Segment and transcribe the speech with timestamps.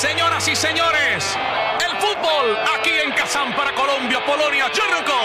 [0.00, 1.24] Señoras y señores,
[1.84, 5.18] el fútbol aquí en Kazán para Colombia, Polonia, Churruco.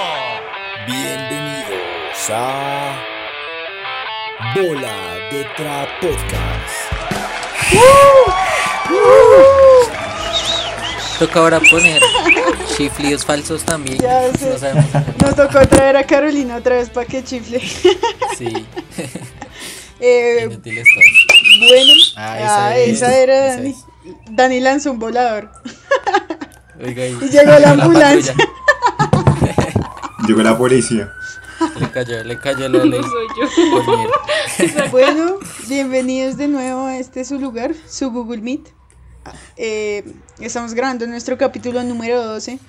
[0.88, 2.96] Bienvenidos a
[4.56, 6.74] Bola de Tra Podcast.
[11.20, 12.02] Toca ahora poner
[12.76, 14.00] chiflidos falsos también.
[14.00, 14.50] Ya sé.
[14.50, 14.86] No sabemos.
[15.22, 17.60] Nos tocó traer a Carolina otra vez para que chifle.
[18.38, 18.66] Sí.
[20.06, 21.60] Eh, Inútiles todos.
[21.70, 23.70] bueno, Ah, ah, esa es, esa era esa Dani.
[23.70, 23.86] es.
[24.30, 25.50] Dani lanzó un volador.
[26.84, 28.36] Oiga, Y llegó la ambulancia.
[30.28, 31.12] Llegó la policía.
[31.80, 33.02] Le cayó, le cayó la ley.
[33.02, 33.84] soy yo.
[33.86, 34.10] Por miel.
[34.92, 38.68] Bueno, bienvenidos de nuevo a este su lugar, su Google Meet.
[39.56, 40.04] Eh,
[40.40, 42.60] estamos grabando nuestro capítulo número 12.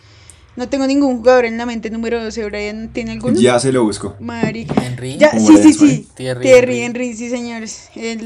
[0.56, 2.44] No tengo ningún jugador en la mente número 12.
[2.44, 3.38] Brian, ¿tiene alguno?
[3.40, 4.14] Ya se lo busco.
[4.20, 4.74] Marica.
[4.84, 5.16] Henry.
[5.18, 6.08] Ya, ¿Cómo sí, sí, sí.
[6.14, 7.04] Thierry Thierry Henry.
[7.08, 7.88] Henry, sí, señores.
[7.96, 8.22] El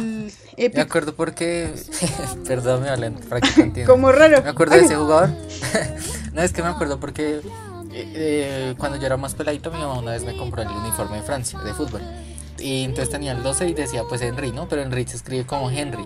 [0.56, 0.82] Me épico.
[0.82, 1.70] acuerdo porque.
[2.46, 3.86] Perdón, me valen para que continúe.
[3.86, 4.42] Como raro.
[4.42, 5.30] Me acuerdo de ese jugador.
[6.34, 7.42] no, es que me acuerdo porque eh,
[7.94, 11.22] eh, cuando yo era más peladito, mi mamá una vez me compró el uniforme de
[11.22, 12.02] Francia, de fútbol.
[12.58, 14.68] Y entonces tenía el 12 y decía pues Henry, ¿no?
[14.68, 16.04] Pero Henry se escribe como Henry.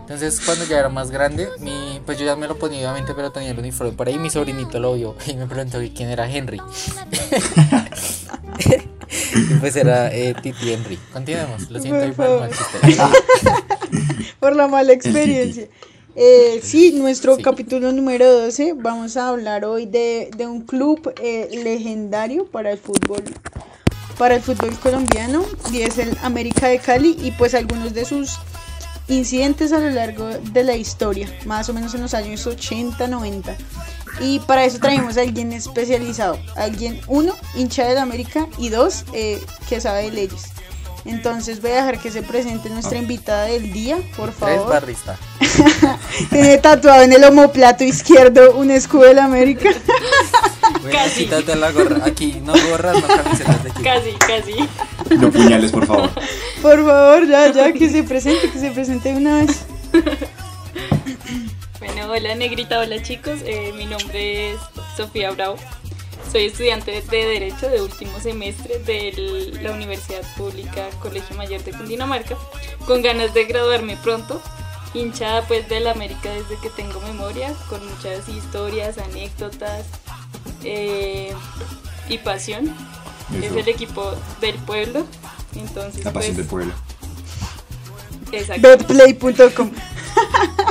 [0.00, 3.30] Entonces cuando ya era más grande, mi, pues yo ya me lo ponía obviamente, pero
[3.30, 4.18] tenía el uniforme por ahí.
[4.18, 6.60] Mi sobrinito lo vio y me preguntó quién era Henry.
[9.34, 10.98] y pues era eh, Titi Henry.
[11.12, 12.50] Continuemos, lo siento Por mal
[14.40, 15.68] por la mala experiencia.
[16.16, 17.42] Eh, sí, nuestro Sí.
[17.42, 22.78] capítulo número 12, vamos a hablar hoy de, de un club eh, legendario para el
[22.78, 23.22] fútbol
[24.20, 28.38] para el fútbol colombiano y es el América de Cali y pues algunos de sus
[29.08, 33.56] incidentes a lo largo de la historia, más o menos en los años 80, 90.
[34.20, 39.42] Y para eso traemos a alguien especializado, alguien, uno, hincha del América y dos, eh,
[39.70, 40.48] que sabe de leyes.
[41.06, 44.68] Entonces voy a dejar que se presente nuestra invitada del día, por favor.
[44.68, 45.16] barrista.
[46.30, 49.70] Tiene tatuado en el omoplato izquierdo un escudo del América.
[50.82, 51.24] Bueno, Casi.
[51.24, 52.04] quítate la gorra.
[52.04, 53.84] Aquí no gorras, no camisetas de equipo.
[53.84, 55.16] Casi, casi.
[55.16, 56.10] No puñales, por favor.
[56.62, 59.66] Por favor, ya, ya, que se presente, que se presente una vez.
[61.78, 63.40] Bueno, hola negrita, hola chicos.
[63.44, 64.58] Eh, mi nombre es
[64.96, 65.56] Sofía Bravo.
[66.30, 72.36] Soy estudiante de Derecho de último semestre de la Universidad Pública Colegio Mayor de Cundinamarca,
[72.86, 74.40] con ganas de graduarme pronto.
[74.94, 79.86] Hinchada pues del América desde que tengo memoria, con muchas historias, anécdotas
[80.64, 81.32] eh,
[82.08, 82.74] y pasión.
[83.36, 83.44] Eso.
[83.44, 85.06] Es el equipo del pueblo.
[85.54, 86.74] Entonces, La pasión del pues, pueblo.
[88.32, 88.68] exacto.
[88.68, 89.70] Betplay.com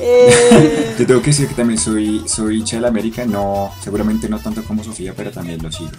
[0.00, 4.28] eh, Te tengo que decir que también soy, soy hincha de la América, no, seguramente
[4.28, 5.90] no tanto como Sofía, pero también lo sigo.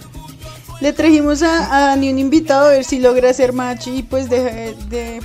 [0.82, 4.30] Le trajimos a, a Dani un invitado a ver si logra ser macho y pues
[4.30, 5.22] deja de, de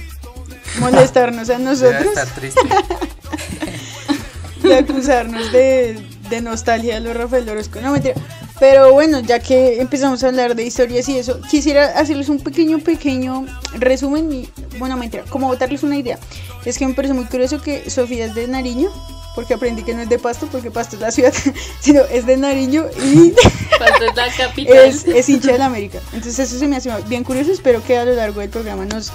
[0.80, 2.60] molestarnos a nosotros, estar triste.
[4.62, 7.80] de acusarnos de, de nostalgia de los Rafael Orozco.
[7.80, 8.14] No, mentira.
[8.60, 12.78] Pero bueno, ya que empezamos a hablar de historias y eso, quisiera hacerles un pequeño,
[12.78, 14.48] pequeño resumen y,
[14.78, 16.18] bueno, mentira, como darles una idea.
[16.64, 18.90] Es que me parece muy curioso que Sofía es de Nariño,
[19.34, 21.34] porque aprendí que no es de Pasto, porque Pasto es la ciudad,
[21.80, 23.30] sino es de Nariño y
[23.78, 24.76] Pasto es la capital.
[24.76, 25.98] es, es hincha del América.
[26.12, 27.50] Entonces eso se me hace bien curioso.
[27.50, 29.10] Espero que a lo largo del programa nos,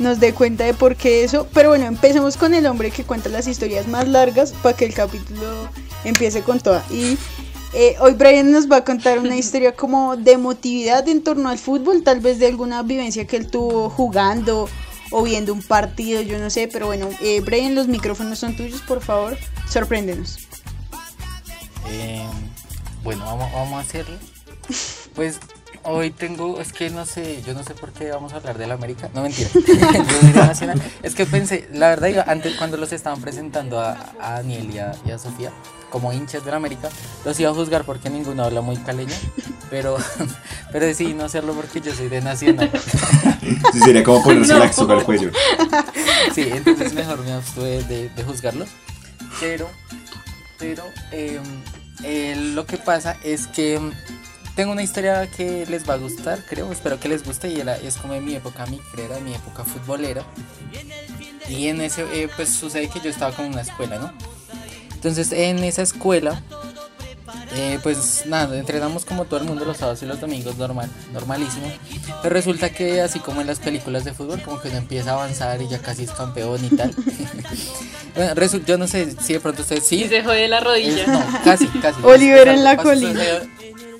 [0.00, 1.46] nos dé cuenta de por qué eso.
[1.54, 4.94] Pero bueno, empecemos con el hombre que cuenta las historias más largas para que el
[4.94, 5.68] capítulo
[6.04, 6.84] empiece con toda.
[6.90, 7.18] Y
[7.74, 11.58] eh, hoy Brian nos va a contar una historia como de emotividad en torno al
[11.58, 14.68] fútbol, tal vez de alguna vivencia que él tuvo jugando
[15.10, 16.68] o viendo un partido, yo no sé.
[16.68, 20.38] Pero bueno, eh, Brian, los micrófonos son tuyos, por favor, sorpréndenos.
[21.88, 22.26] Eh,
[23.02, 24.16] bueno, vamos, vamos a hacerlo.
[25.14, 25.40] Pues
[25.82, 28.66] hoy tengo, es que no sé, yo no sé por qué vamos a hablar de
[28.66, 29.10] la América.
[29.12, 29.50] No mentira.
[31.02, 34.94] Es que pensé, la verdad, antes cuando los estaban presentando a, a Daniel y a,
[35.04, 35.52] y a Sofía
[35.92, 36.88] como hinchas de la América,
[37.24, 39.14] los iba a juzgar porque ninguno habla muy caleño.
[39.70, 39.96] Pero,
[40.72, 42.70] pero decidí no hacerlo porque yo soy de Nacional.
[43.72, 45.30] Sí, sería como ponerse la soga al cuello.
[46.34, 48.68] Sí, entonces mejor me abstuve de, de juzgarlos.
[49.38, 49.68] Pero,
[50.58, 51.40] pero eh,
[52.02, 53.92] eh, lo que pasa es que mm,
[54.54, 57.76] tengo una historia que les va a gustar, creo, espero que les guste y era-
[57.76, 60.24] es como de mi época micrera, de mi época futbolera.
[61.48, 64.12] Y en ese, eh, pues sucede que yo estaba con una escuela, ¿no?
[65.02, 66.40] Entonces en esa escuela,
[67.56, 71.66] eh, pues nada, entrenamos como todo el mundo los sábados y los domingos, normal, normalísimo.
[72.22, 75.14] Pero resulta que así como en las películas de fútbol, como que uno empieza a
[75.14, 76.94] avanzar y ya casi es campeón y tal.
[78.14, 78.34] Bueno,
[78.66, 80.04] yo no sé si de pronto ustedes sí.
[80.04, 81.02] Y se jode la rodilla.
[81.02, 81.98] Eh, no, casi, casi.
[82.02, 83.10] Oliver en la colina.
[83.18, 83.91] sucedió-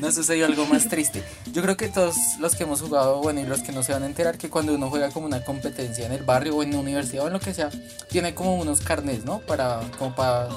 [0.00, 1.22] no sucedió algo más triste.
[1.52, 4.02] Yo creo que todos los que hemos jugado, bueno, y los que no se van
[4.02, 6.78] a enterar, que cuando uno juega como una competencia en el barrio o en la
[6.78, 7.70] universidad o en lo que sea,
[8.10, 9.40] tiene como unos carnets, ¿no?
[9.40, 10.48] Para, como para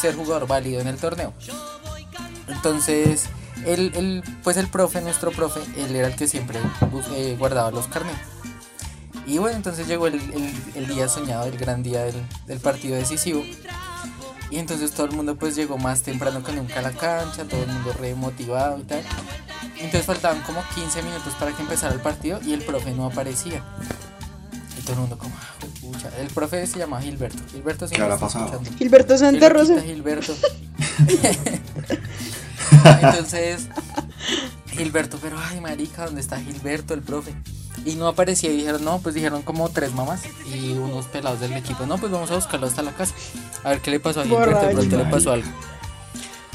[0.00, 1.32] ser jugador válido en el torneo.
[2.48, 3.24] Entonces,
[3.64, 6.58] el, el- pues el profe, nuestro profe, él era el que siempre
[7.14, 8.18] eh, guardaba los carnets.
[9.26, 10.20] Y bueno, entonces llegó el,
[10.86, 12.04] día soñado, el gran día
[12.46, 13.42] del partido decisivo.
[14.50, 17.62] Y entonces todo el mundo pues llegó más temprano que nunca a la cancha, todo
[17.62, 19.02] el mundo re motivado y tal.
[19.76, 23.62] Entonces faltaban como 15 minutos para que empezara el partido y el profe no aparecía.
[24.78, 26.10] Y todo el mundo como, "Ah, pucha".
[26.18, 27.42] El profe se llama Gilberto.
[27.50, 28.46] Gilberto sí ¿Qué me habrá está pasado?
[28.46, 28.78] escuchando.
[28.78, 29.80] Gilberto Santa Rosa.
[29.82, 30.34] Gilberto.
[33.02, 33.68] Entonces,
[34.70, 37.34] Gilberto, pero ay, marica, ¿dónde está Gilberto, el profe?
[37.84, 41.52] Y no aparecía y dijeron, no, pues dijeron como tres mamás y unos pelados del
[41.52, 41.86] equipo.
[41.86, 43.14] No, pues vamos a buscarlo hasta la casa.
[43.62, 45.48] A ver qué le pasó a Gilberto, de pronto le pasó algo.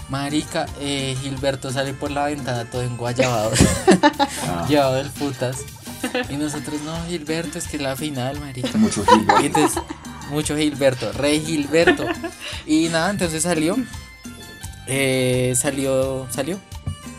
[0.10, 3.52] Marica, eh, Gilberto sale por la ventana todo enguayabado,
[4.48, 5.60] Ah, llevado del putas.
[6.30, 8.78] Y nosotros, no, Gilberto, es que es la final, marica.
[8.78, 9.42] mucho Gilbert.
[9.42, 9.82] Y entonces,
[10.30, 12.06] mucho Gilberto, Rey Gilberto.
[12.66, 13.78] Y nada, entonces salió.
[14.88, 16.60] eh, salió, salió,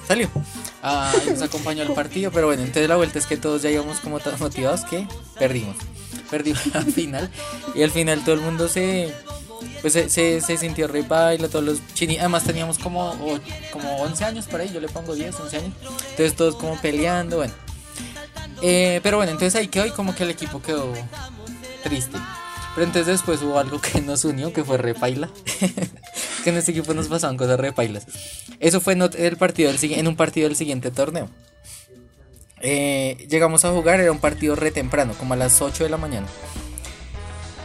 [0.06, 0.28] salió.
[0.82, 4.18] Nos acompañó al partido, pero bueno, entonces la vuelta es que todos ya íbamos como
[4.18, 5.06] tan motivados que
[5.38, 5.76] perdimos.
[6.30, 7.30] Perdimos al final.
[7.74, 9.14] Y al final todo el mundo se.
[9.80, 12.18] Pues se, se, se sintió re baila, todos los chini.
[12.18, 13.16] Además teníamos como,
[13.72, 15.72] como 11 años por ahí, yo le pongo 10, 11 años.
[16.10, 17.54] Entonces todos como peleando, bueno.
[18.60, 20.92] Eh, pero bueno, entonces ahí quedó y como que el equipo quedó
[21.82, 22.18] triste.
[22.74, 25.28] Pero entonces después hubo algo que nos unió, que fue repaila.
[26.42, 28.06] que en este equipo nos pasaban cosas repailas.
[28.60, 31.28] Eso fue en, el partido del, en un partido del siguiente torneo.
[32.60, 35.96] Eh, llegamos a jugar, era un partido re temprano, como a las 8 de la
[35.96, 36.28] mañana.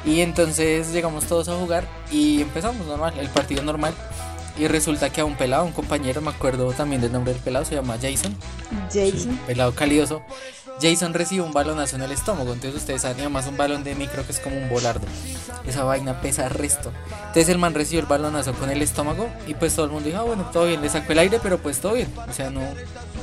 [0.06, 3.94] Y entonces llegamos todos a jugar y empezamos normal, el partido normal.
[4.58, 7.64] Y resulta que a un pelado, un compañero, me acuerdo también del nombre del pelado,
[7.64, 8.36] se llama Jason
[8.92, 9.38] Jason.
[9.46, 10.24] pelado calioso.
[10.82, 12.54] Jason recibe un balonazo en el estómago.
[12.54, 15.06] Entonces ustedes saben, además un balón de micro que es como un volardo.
[15.66, 16.92] Esa vaina pesa resto.
[17.28, 20.22] Entonces el man recibió el balonazo con el estómago y pues todo el mundo dijo,
[20.22, 22.12] ah, bueno, todo bien, le sacó el aire, pero pues todo bien.
[22.30, 22.62] O sea, no,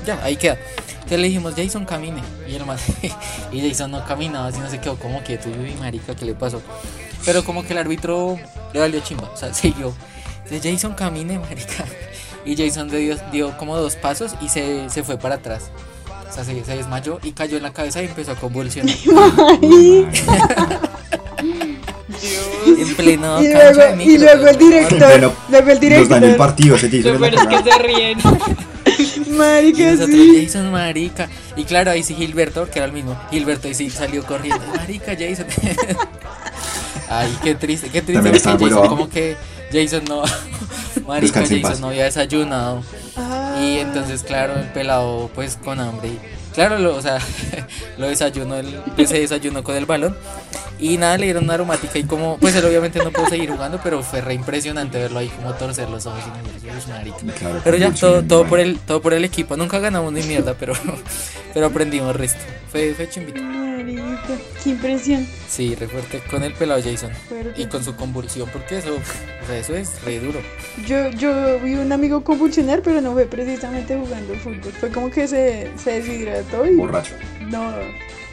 [0.05, 0.59] ya, ahí queda.
[0.95, 2.23] Entonces le dijimos, Jason, camine.
[2.49, 2.79] Y el man,
[3.53, 5.49] y Jason no caminaba, sino se quedó como quieto.
[5.49, 6.61] Y marica, ¿qué le pasó?
[7.25, 8.39] Pero como que el árbitro
[8.73, 9.95] le valió chimba, o sea, siguió.
[10.45, 11.85] Entonces Jason camine, marica.
[12.47, 15.71] Y Jason dio, dio como dos pasos y se, se fue para atrás.
[16.35, 18.93] O sea, se, se desmayó y cayó en la cabeza y empezó a convulsionar.
[22.67, 24.25] en pleno Y luego, de y micro.
[24.25, 27.35] luego el director, Bueno, luego el Nos dañó el director, partido, ese Jason Lo peor
[27.35, 28.19] es que se ríen.
[29.27, 30.45] Y marica, nosotros, sí.
[30.45, 31.29] Jason, marica.
[31.57, 33.17] Y claro, ahí sí Gilberto, que era el mismo.
[33.31, 34.65] Gilberto ahí sí salió corriendo.
[34.77, 35.47] Marica, Jason.
[37.09, 38.23] Ay, qué triste, qué triste.
[38.31, 39.37] Por Jason, como que
[39.73, 40.23] Jason no.
[41.07, 41.81] Marica, Jason paz.
[41.81, 42.83] no había desayunado.
[43.17, 46.09] Ah, Y entonces, claro, el pelado, pues con hambre.
[46.09, 46.19] y-
[46.55, 47.19] Claro, lo, o sea,
[47.99, 50.17] lo desayunó, el, pues, se desayunó con el balón.
[50.79, 53.81] Y nada, le dieron una aromática y como, pues él obviamente no pudo seguir jugando,
[53.83, 56.29] pero fue re impresionante verlo ahí como torcer los ojos y
[56.67, 57.39] no, "Uy, marica".
[57.39, 59.57] Claro, Pero ya, todo, todo por el, todo por el equipo.
[59.57, 60.75] Nunca ganamos ni mierda, pero,
[61.55, 62.41] pero aprendimos resto.
[62.71, 63.41] Fue, fue chimbito.
[63.83, 65.27] Marica, qué impresión.
[65.49, 67.11] Sí, re fuerte con el pelado Jason.
[67.29, 67.61] Fuerte.
[67.61, 70.41] Y con su convulsión, porque eso, o sea, eso es re duro.
[70.87, 74.73] Yo, yo vi un amigo convulsionar, pero no fue precisamente jugando fútbol.
[74.81, 76.75] Fue como que se, se deshidrató y.
[76.77, 77.15] Borracho.
[77.49, 77.73] No,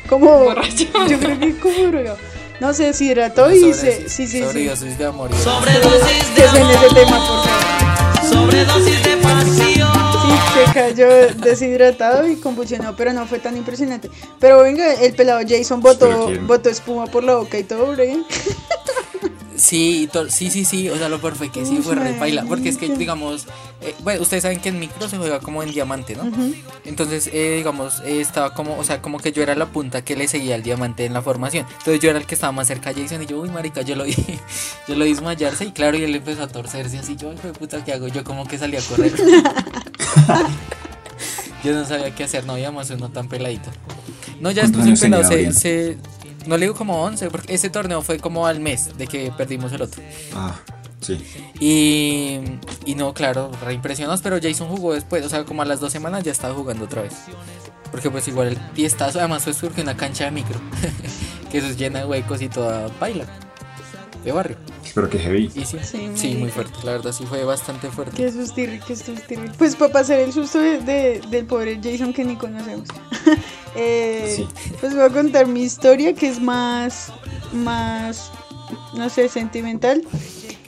[0.08, 0.26] como.
[0.44, 0.86] Borracho.
[1.10, 2.18] Yo creo que como drogado.
[2.60, 4.08] No, se deshidrató y se.
[4.08, 4.42] Sí, sí, sí.
[4.44, 5.32] Sobredosis de amor.
[5.34, 8.30] y- Sobredosis Que de suene ese tema, por amor, favor.
[8.30, 9.81] sobredosis de pasión.
[10.54, 14.10] Se cayó deshidratado y convulsionó, pero no fue tan impresionante.
[14.40, 18.18] Pero venga, el pelado Jason botó, botó espuma por la boca y todo, bre.
[19.56, 22.14] Sí, to- sí, sí, sí, o sea, lo peor fue que sí Uf, fue re
[22.14, 23.46] paila, porque es que, digamos,
[23.82, 26.24] eh, bueno, ustedes saben que en micro se juega como en diamante, ¿no?
[26.84, 30.16] Entonces, eh, digamos, eh, estaba como, o sea, como que yo era la punta que
[30.16, 32.90] le seguía al diamante en la formación, entonces yo era el que estaba más cerca
[32.90, 34.16] a Jason y yo, uy, marica, yo lo vi,
[34.88, 37.48] yo lo vi desmayarse y claro, y él empezó a torcerse así, yo, ay, hijo
[37.48, 38.08] de puta, ¿qué hago?
[38.08, 39.14] Yo como que salí a correr.
[41.64, 43.70] yo no sabía qué hacer, no habíamos uno tan peladito.
[44.40, 45.98] No, ya ¿Cuántos después el años pelado se,
[46.48, 49.72] no le digo como 11, porque ese torneo fue como al mes de que perdimos
[49.74, 50.02] el otro.
[50.34, 50.56] Ah,
[51.00, 51.18] sí.
[51.60, 52.40] Y,
[52.86, 55.92] y no, claro, re impresionados, pero Jason jugó después, o sea, como a las dos
[55.92, 57.14] semanas ya estaba jugando otra vez.
[57.92, 60.60] Porque pues igual el tiestazo, además fue surge una cancha de micro,
[61.52, 63.26] que eso es llena de huecos y toda baila,
[64.24, 64.58] de barrio.
[64.94, 65.50] Pero que heavy.
[65.56, 68.18] Y sí, Sí, sí, muy fuerte, la verdad sí fue bastante fuerte.
[68.18, 69.50] Qué sustirri, qué sustirri.
[69.58, 72.88] Pues para pasar el susto de, de- del pobre Jason que ni conocemos.
[73.74, 74.48] Eh, Sí.
[74.82, 77.10] Pues voy a contar mi historia que es más,
[77.54, 78.30] más,
[78.96, 80.04] no sé, sentimental.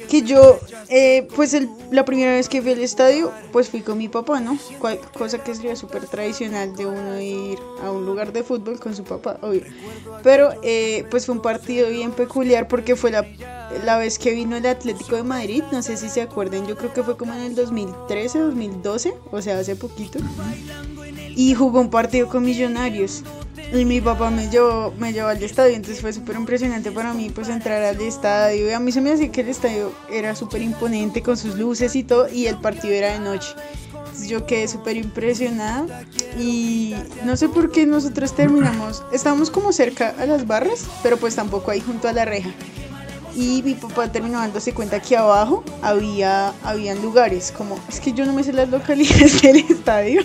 [0.09, 3.97] Que yo, eh, pues el- la primera vez que fui al estadio, pues fui con
[3.97, 4.57] mi papá, ¿no?
[4.79, 8.95] Cual- cosa que sería súper tradicional de uno ir a un lugar de fútbol con
[8.95, 9.63] su papá, obvio.
[10.23, 13.25] Pero eh, pues fue un partido bien peculiar porque fue la,
[13.85, 16.93] la vez que vino el Atlético de Madrid, no sé si se acuerdan, yo creo
[16.93, 20.19] que fue como en el 2013, 2012, o sea, hace poquito.
[21.35, 23.23] Y jugó un partido con Millonarios.
[23.73, 27.31] Y mi papá me llevó, me llevó al estadio, entonces fue súper impresionante para mí
[27.33, 28.69] pues entrar al estadio.
[28.69, 31.95] Y a mí se me hacía que el estadio era súper imponente con sus luces
[31.95, 33.49] y todo, y el partido era de noche.
[33.87, 36.03] Entonces yo quedé súper impresionada
[36.37, 36.93] y
[37.25, 41.71] no sé por qué nosotros terminamos, estábamos como cerca a las barras, pero pues tampoco
[41.71, 42.51] ahí junto a la reja.
[43.35, 48.25] Y mi papá terminó dándose cuenta que abajo había habían lugares, como es que yo
[48.25, 50.21] no me sé las localidades del estadio,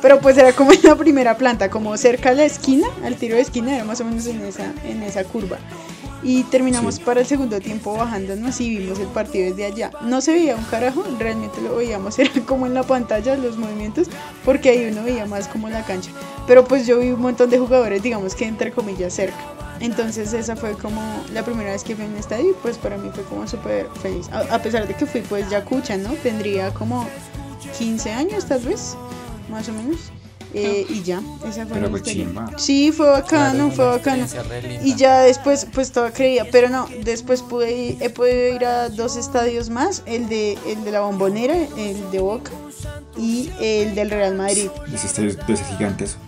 [0.00, 3.36] pero pues era como en la primera planta, como cerca a la esquina, al tiro
[3.36, 5.58] de esquina, era más o menos en esa, en esa curva.
[6.24, 7.02] Y terminamos Sí.
[7.04, 9.90] para el segundo tiempo bajándonos y vimos el partido desde allá.
[10.02, 14.08] No se veía un carajo, realmente lo veíamos, era como en la pantalla los movimientos,
[14.44, 16.10] porque ahí uno veía más como la cancha.
[16.46, 19.36] Pero pues yo vi un montón de jugadores, digamos que entre comillas cerca.
[19.82, 22.96] Entonces esa fue como la primera vez que fui a un estadio y pues para
[22.96, 24.28] mí fue como súper feliz.
[24.32, 26.10] A, a pesar de que fui pues ya cucha, ¿no?
[26.22, 27.06] Tendría como
[27.78, 28.96] 15 años tal vez,
[29.50, 29.98] más o menos.
[30.54, 32.58] Eh, y ya, esa fue Pero mi historia.
[32.58, 34.26] Sí, fue bacano, fue bacano.
[34.84, 38.90] Y ya después, pues todo creía, pero no, después pude ir- he podido ir a
[38.90, 42.50] dos estadios más, el de, el de la Bombonera, el de Boca
[43.16, 44.68] y el del Real Madrid.
[44.92, 46.18] Ese estadio de ese gigantes.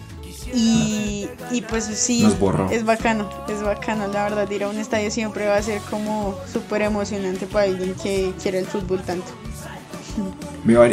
[0.54, 2.25] Y, y pues sí,
[2.70, 6.37] es bacano, es bacano, la verdad, ir a un estadio siempre va a ser como
[6.52, 9.26] súper emocionante para alguien que quiere el fútbol tanto.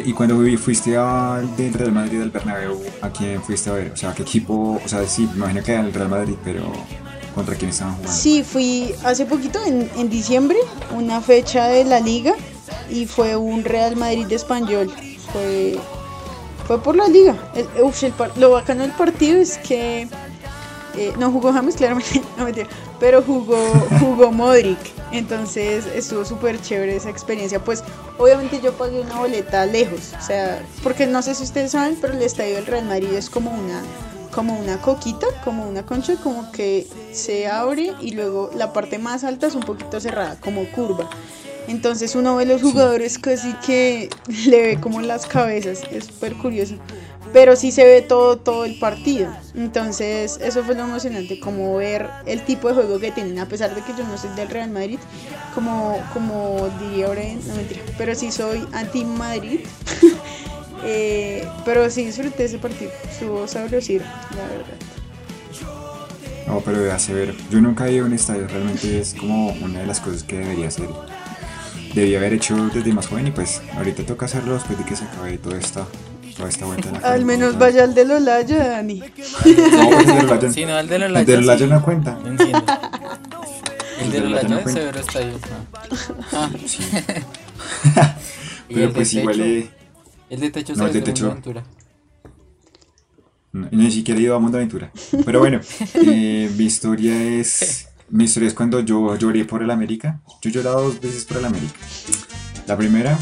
[0.05, 3.91] Y cuando fui- fuiste al del Real Madrid al Bernabéu, ¿a quién fuiste a ver?
[3.93, 4.81] O sea, ¿qué equipo?
[4.83, 6.63] O sea, sí, me imagino que era el Real Madrid, pero
[7.35, 8.17] ¿contra quién estaban jugando?
[8.17, 10.57] Sí, fui hace poquito, en, en diciembre,
[10.95, 12.33] una fecha de la liga
[12.89, 14.91] y fue un Real Madrid de español.
[15.31, 15.77] Fue,
[16.67, 17.35] fue por la liga.
[17.55, 20.07] El, uf, el lo bacano del partido es que
[20.97, 22.67] eh, no jugó James, claramente, no mentira,
[22.99, 23.57] pero jugó,
[23.99, 24.79] jugó Modric.
[25.11, 27.63] Entonces estuvo súper chévere esa experiencia.
[27.63, 27.83] Pues
[28.17, 32.13] obviamente yo pagué una boleta lejos, o sea, porque no sé si ustedes saben, pero
[32.13, 33.81] el estadio del Real Madrid es como una
[34.31, 39.25] como una coquita, como una concha, como que se abre y luego la parte más
[39.25, 41.09] alta es un poquito cerrada, como curva.
[41.67, 44.09] Entonces uno ve los jugadores casi que
[44.47, 46.75] le ve como las cabezas, es súper curioso.
[47.33, 49.31] Pero sí se ve todo, todo el partido.
[49.55, 53.73] Entonces eso fue lo emocionante, como ver el tipo de juego que tienen, a pesar
[53.73, 54.99] de que yo no soy del Real Madrid,
[55.55, 59.61] como, como diría Oren, no mentira, pero sí soy anti-Madrid.
[60.83, 64.91] Eh, pero sí disfruté ese partido, estuvo sabrosito, la verdad.
[66.47, 67.33] No, pero debe severo.
[67.51, 70.39] Yo nunca he ido a un estadio, realmente es como una de las cosas que
[70.39, 70.89] debería hacer.
[71.93, 75.03] Debía haber hecho desde más joven y pues ahorita toca hacerlo después de que se
[75.03, 75.85] acabe toda esta,
[76.37, 76.87] toda esta vuelta.
[76.89, 78.99] en la Al menos vaya al de Lolaya, Dani.
[78.99, 82.17] No, pues el de Olaya- Sí, no, el de la el de Olaya no cuenta.
[82.23, 82.63] No entiendo.
[83.99, 84.81] El El de de la Olaya no es cuenta.
[84.81, 85.33] severo estadio.
[86.31, 86.49] Ah.
[86.65, 86.83] Sí.
[88.69, 89.69] Pero el de pues igual eh,
[90.29, 91.29] El de techo No, el de techo.
[91.31, 91.63] aventura.
[93.53, 94.91] No, ni siquiera he ido a Mundo Aventura.
[95.25, 95.59] Pero bueno,
[95.95, 97.89] eh, mi historia es.
[98.11, 100.19] Mi historia es cuando yo lloré por el América.
[100.41, 101.79] Yo he llorado dos veces por el América.
[102.67, 103.17] La primera,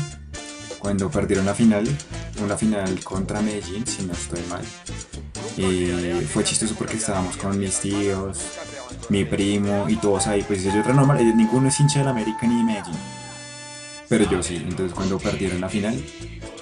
[0.79, 1.87] cuando perdieron la final,
[2.43, 4.63] una final contra Medellín, si no estoy mal.
[5.57, 8.39] Eh, fue chistoso porque estábamos con mis tíos,
[9.09, 10.41] mi primo y todos ahí.
[10.41, 12.97] Pues yo otra normal, eh, ninguno es hincha del América ni de Medellín.
[14.07, 16.03] Pero yo sí, entonces cuando perdieron la final,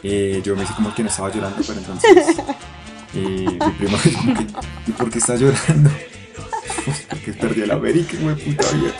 [0.04, 2.38] eh, yo me hice como que no estaba llorando, pero entonces
[3.14, 4.48] eh, mi primo me dijo como que,
[4.88, 5.90] ¿y por qué estás llorando?
[7.28, 8.94] Porque perdió la América, güey, puta vida.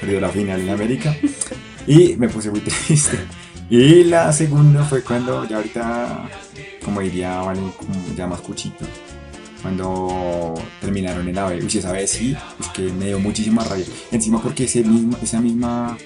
[0.00, 1.16] Perdió la final en América.
[1.86, 3.18] Y me puse muy triste.
[3.70, 6.28] Y la segunda fue cuando, ya ahorita,
[6.84, 8.84] como diría, vale, como ya más cuchito.
[9.62, 11.60] Cuando terminaron en la B.
[11.62, 13.86] Uy, esa vez sí, es que me dio muchísima rabia.
[14.12, 15.96] Encima porque ese mismo, esa misma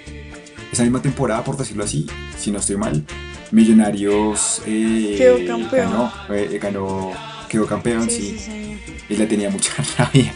[0.71, 2.07] esa misma temporada, por decirlo así,
[2.39, 3.05] si no estoy mal,
[3.51, 5.91] Millonarios eh, Quedó campeón.
[5.91, 7.13] Ganó, eh, ganó,
[7.49, 8.93] quedó campeón, sí, Sí, sí, sí.
[9.09, 10.35] y le tenía mucha rabia.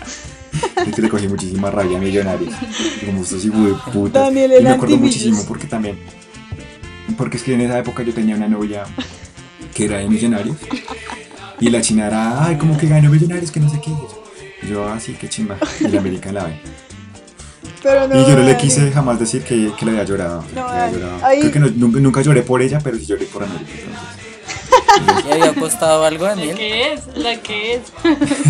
[0.86, 2.52] Es que le cogí muchísima rabia a Millonarios.
[3.06, 4.28] Como estos hijos de puta.
[4.30, 5.98] Y me acuerdo muchísimo porque también.
[7.16, 8.84] Porque es que en esa época yo tenía una novia
[9.74, 10.56] que era de Millonarios.
[11.60, 13.90] Y la china era, ay, como que ganó Millonarios, que no sé qué.
[14.64, 15.56] Y yo, ah, sí, qué chimba.
[15.80, 16.60] Y la América la B.
[17.82, 20.44] Pero no, Y yo no le quise jamás decir que, que le había llorado.
[20.46, 21.26] que No, le había ay, llorado.
[21.26, 23.70] ahí- Creo que nunca lloré por ella, pero sí lloré por América.
[24.98, 25.24] entonces.
[25.28, 26.56] ¿Y había apostado algo, La Daniel?
[26.56, 27.80] que es, la que es.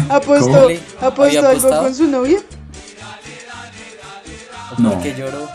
[0.09, 0.69] ¿Apostó,
[1.01, 2.41] apostó ¿Había algo con su novia?
[4.77, 4.93] ¿O No.
[4.95, 5.49] por qué lloró?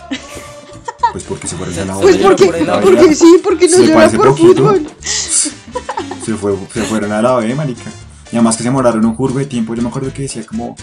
[1.11, 3.95] Pues porque se fueron a la Pues porque, por porque sí, porque no Se llora
[3.95, 4.53] parece por poquito.
[4.55, 4.87] fútbol.
[5.01, 7.89] Se, fue, se fueron a la B, marica.
[8.31, 9.73] Y además que se demoraron un curvo de tiempo.
[9.73, 10.75] Yo me acuerdo que decía como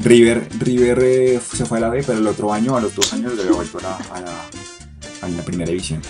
[0.00, 3.12] River, River eh, se fue a la B, pero el otro año, a los dos
[3.12, 4.46] años, le había vuelto a la, a la,
[5.22, 6.02] a la primera división.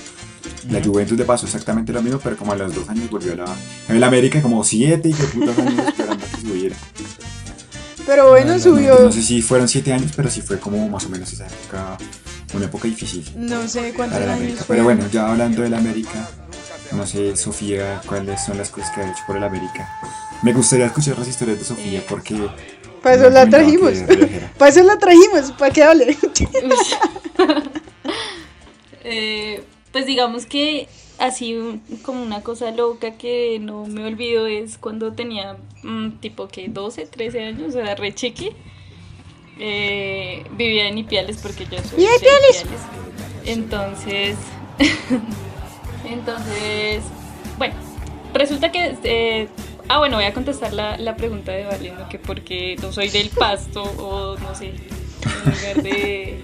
[0.70, 3.36] La Juventus le pasó exactamente lo mismo, pero como a los dos años volvió a
[3.36, 3.56] la
[3.88, 6.76] El América como siete y que putas años esperando que subiera.
[8.06, 8.98] Pero bueno, No, no, subió.
[9.00, 11.98] No sé si fueron siete años, pero sí fue como más o menos esa época,
[12.54, 13.24] una época difícil.
[13.36, 14.64] No sé cuántos años.
[14.66, 16.28] Pero bueno, ya hablando del América,
[16.92, 19.88] no sé, Sofía, cuáles son las cosas que ha hecho por el América.
[20.42, 22.48] Me gustaría escuchar las historias de Sofía porque.
[23.02, 23.92] Para eso la trajimos.
[24.58, 26.16] Para eso la trajimos, para que hable.
[29.10, 29.64] Eh,
[29.98, 30.86] pues digamos que
[31.18, 31.58] así
[32.04, 37.06] como una cosa loca que no me olvido es cuando tenía mm, tipo que 12,
[37.06, 38.52] 13 años, o sea, re chiqui.
[39.58, 42.64] Eh, vivía en Ipiales porque yo soy ¡Y de Ipiales!
[43.44, 44.36] Entonces,
[46.08, 47.02] entonces,
[47.58, 47.74] bueno,
[48.32, 49.48] resulta que, eh,
[49.88, 53.30] ah bueno, voy a contestar la, la pregunta de Valiendo, que porque no soy del
[53.30, 56.40] Pasto o no sé, en lugar de,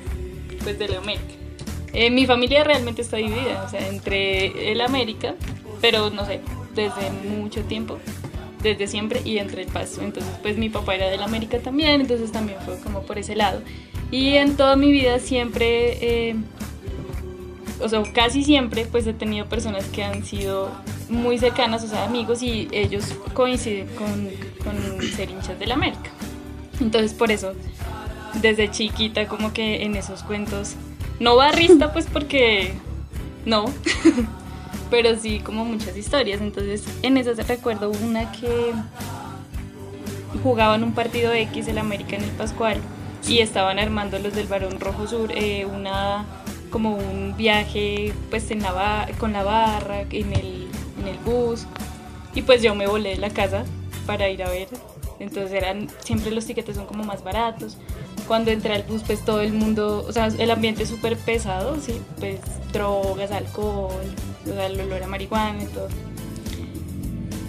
[0.64, 1.43] pues de la América.
[1.94, 5.36] Eh, mi familia realmente está dividida, o sea, entre el América,
[5.80, 6.40] pero no sé,
[6.74, 7.98] desde mucho tiempo,
[8.62, 10.02] desde siempre, y entre el Pasto.
[10.02, 13.62] Entonces, pues mi papá era del América también, entonces también fue como por ese lado.
[14.10, 16.36] Y en toda mi vida siempre, eh,
[17.80, 20.72] o sea, casi siempre, pues he tenido personas que han sido
[21.08, 24.30] muy cercanas, o sea, amigos, y ellos coinciden con,
[24.64, 26.10] con ser hinchas del América.
[26.80, 27.52] Entonces, por eso,
[28.40, 30.74] desde chiquita, como que en esos cuentos,
[31.24, 32.74] no barrista, pues porque
[33.46, 33.64] no,
[34.90, 36.42] pero sí como muchas historias.
[36.42, 38.74] Entonces, en esas recuerdo una que
[40.42, 42.78] jugaban un partido X, el América en el Pascual,
[43.26, 46.26] y estaban armando los del Barón Rojo Sur eh, una
[46.68, 50.68] como un viaje pues en la con la barra, en el,
[51.00, 51.66] en el bus,
[52.34, 53.64] y pues yo me volé de la casa
[54.06, 54.68] para ir a ver.
[55.20, 57.78] Entonces eran, siempre los tiquetes son como más baratos.
[58.26, 61.78] Cuando entré al bus, pues todo el mundo, o sea, el ambiente es súper pesado,
[61.80, 62.40] sí, pues
[62.72, 63.92] drogas, alcohol,
[64.44, 65.88] o sea, el olor a marihuana y todo.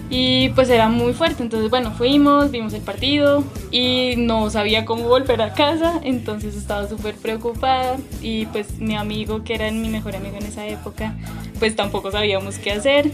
[0.08, 5.08] Y pues era muy fuerte, entonces bueno, fuimos, vimos el partido y no sabía cómo
[5.08, 10.14] volver a casa, entonces estaba súper preocupada y pues mi amigo, que era mi mejor
[10.14, 11.16] amigo en esa época,
[11.58, 13.10] pues tampoco sabíamos qué hacer.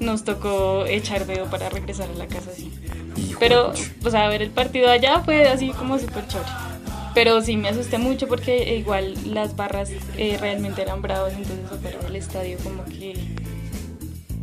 [0.00, 2.72] Nos tocó echar dedo para regresar a la casa así.
[3.38, 3.72] Pero,
[4.04, 6.50] o sea, ver el partido allá fue así como súper chévere.
[7.14, 11.98] Pero sí me asusté mucho porque igual las barras eh, realmente eran bravas, entonces afuera
[12.00, 13.14] del estadio como que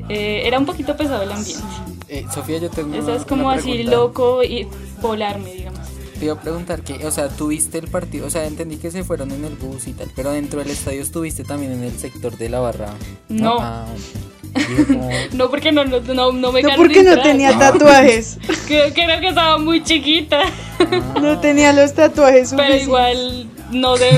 [0.10, 1.64] eh, era un poquito pesado el ambiente.
[2.08, 4.68] Eh, Sofía, yo tengo Eso es como así loco y
[5.02, 5.80] volarme, digamos.
[6.20, 9.04] Te iba a preguntar que, o sea, tuviste el partido, o sea, entendí que se
[9.04, 12.38] fueron en el bus y tal, pero dentro del estadio estuviste también en el sector
[12.38, 12.94] de la barra.
[13.30, 13.58] No.
[13.60, 13.88] Ah,
[15.34, 18.38] No, porque no, no, no, no me No dejaron porque no tenía tatuajes.
[18.68, 20.42] Creo, creo que estaba muy chiquita,
[21.22, 22.84] No tenía los tatuajes pero suficientes.
[22.84, 24.10] igual no de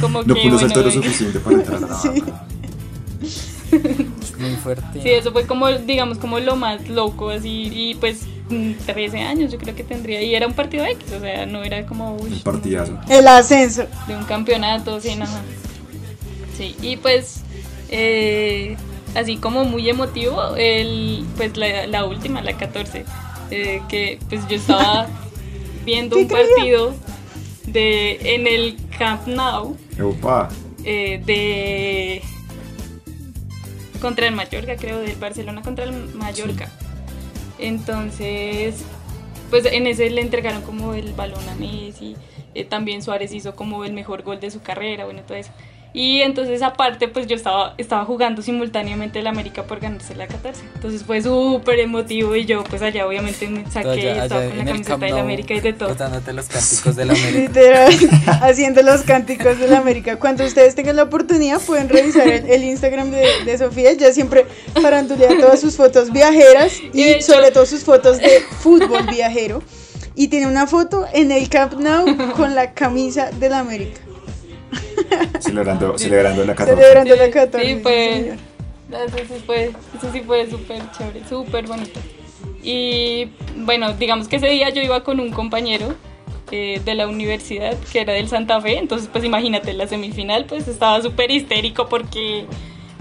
[0.00, 2.22] como No que pudo bueno, saltar lo suficiente para entrar a Sí.
[3.70, 5.00] es muy fuerte.
[5.02, 9.50] Sí, eso fue como, digamos, como lo más loco, así, y pues mm, 13 años
[9.52, 12.40] yo creo que tendría, y era un partido X, o sea, no era como uy,
[12.44, 12.98] partidazo.
[13.08, 13.86] El ascenso.
[14.06, 15.24] de un campeonato, sí, no.
[16.58, 17.40] Sí, y pues,
[17.88, 18.76] eh,
[19.14, 23.04] así como muy emotivo, el, pues la, la última, la 14,
[23.50, 25.06] eh, que pues yo estaba
[25.84, 26.94] viendo ¿Qué un partido
[27.66, 30.48] de, en el Camp Nou, Opa.
[30.84, 32.22] eh, de
[34.00, 36.68] contra el Mallorca, creo, del Barcelona contra el Mallorca.
[37.58, 38.82] Entonces,
[39.50, 42.16] pues en ese le entregaron como el balón a Messi.
[42.54, 45.52] eh, también Suárez hizo como el mejor gol de su carrera, bueno, todo eso.
[45.94, 50.62] Y entonces aparte, pues yo estaba, estaba jugando simultáneamente el América por ganarse la 14.
[50.74, 54.58] Entonces fue súper emotivo y yo pues allá obviamente me saqué, allá- estaba allá con
[54.58, 55.88] la camiseta del América y de todo.
[55.90, 57.38] Botándote los cánticos de la América.
[57.40, 57.92] Literal,
[58.42, 60.18] haciendo los cánticos de la América.
[60.18, 63.90] Cuando ustedes tengan la oportunidad, pueden revisar el, el Instagram de, de Sofía.
[63.90, 64.46] Ella siempre
[64.80, 69.62] farandulea todas sus fotos viajeras Y y, sobre todo sus fotos de fútbol viajero.
[70.14, 74.00] Y tiene una foto en el Camp Nou con la camisa de la América.
[75.40, 76.80] Celebrando, celebrando la 14.
[76.80, 77.66] Celebrando la 14.
[77.66, 79.64] Sí, sí, fue, eso sí fue,
[79.96, 82.00] eso sí fue súper chévere, súper bonito.
[82.62, 85.94] Y bueno, digamos que ese día yo iba con un compañero
[86.50, 90.68] eh, de la universidad que era del Santa Fe, entonces pues imagínate, la semifinal pues
[90.68, 92.46] estaba súper histérico porque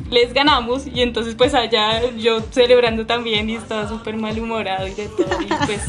[0.09, 5.07] les ganamos y entonces pues allá yo celebrando también y estaba súper malhumorado y de
[5.07, 5.81] todo y pues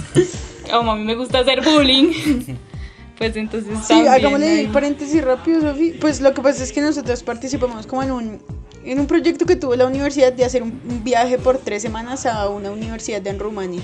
[0.71, 2.57] como a mí me gusta hacer bullying
[3.19, 5.93] Pues entonces Sí, también hagámosle ahí paréntesis rápido, Sofi.
[6.01, 8.43] Pues lo que pasa es que nosotros participamos como en un,
[8.85, 12.49] en un proyecto que tuvo la universidad de hacer un, viaje por tres semanas a
[12.49, 13.83] una universidad en Rumania.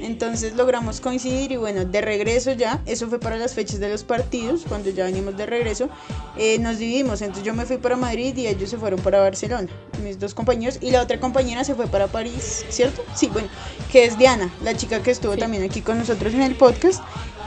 [0.00, 4.02] Entonces logramos coincidir y bueno, de regreso ya, eso fue para las fechas de los
[4.02, 5.88] partidos, cuando ya veníamos de regreso,
[6.36, 7.22] eh, nos dividimos.
[7.22, 9.68] Entonces yo me fui para Madrid y ellos se fueron para Barcelona,
[10.02, 13.04] mis dos compañeros, y la otra compañera se fue para París, ¿cierto?
[13.14, 13.46] Sí, bueno,
[13.92, 15.38] que es Diana, la chica que estuvo Sí.
[15.38, 17.00] también aquí con nosotros en el podcast.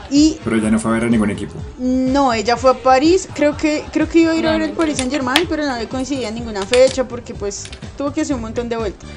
[0.09, 1.53] Y Pero ya no fue a ver a ningún equipo.
[1.79, 4.71] no, ella fue a París, creo que creo que iba a ir a ver el.
[4.71, 7.65] Paris Saint Germain, pero no le coincidía ninguna fecha porque pues
[7.97, 9.09] tuvo que hacer un montón de vueltas.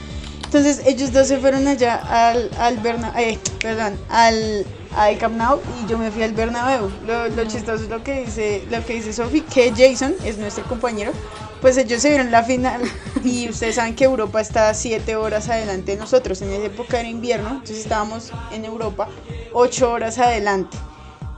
[0.49, 4.65] Entonces ellos dos se fueron allá al, al Berna- eh, perdón, al,
[4.97, 6.91] al Camp Nou y yo me fui al Bernabéu.
[7.07, 10.65] Lo, lo chistoso es lo que dice, lo que dice Sophie, que Jason es nuestro
[10.65, 11.13] compañero,
[11.61, 12.81] pues ellos se vieron la final
[13.23, 16.41] y ustedes saben que Europa está siete horas adelante de nosotros.
[16.41, 19.07] En esa época era invierno, entonces estábamos en Europa
[19.53, 20.79] ocho horas adelante.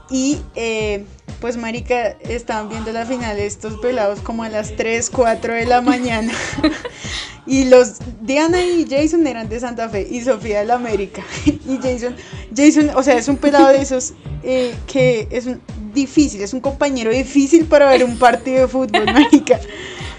[0.09, 1.05] Y eh,
[1.41, 5.81] pues marica, estaban viendo la final estos pelados como a las 3, 4 de la
[5.81, 6.31] mañana.
[7.47, 11.23] y los Diana y Jason eran de Santa Fe y Sofía de la América.
[11.45, 12.15] y Jason,
[12.55, 15.61] Jason, o sea, es un pelado de esos eh, que es un-
[15.93, 19.59] difícil, es un compañero difícil para ver un partido de fútbol, marica.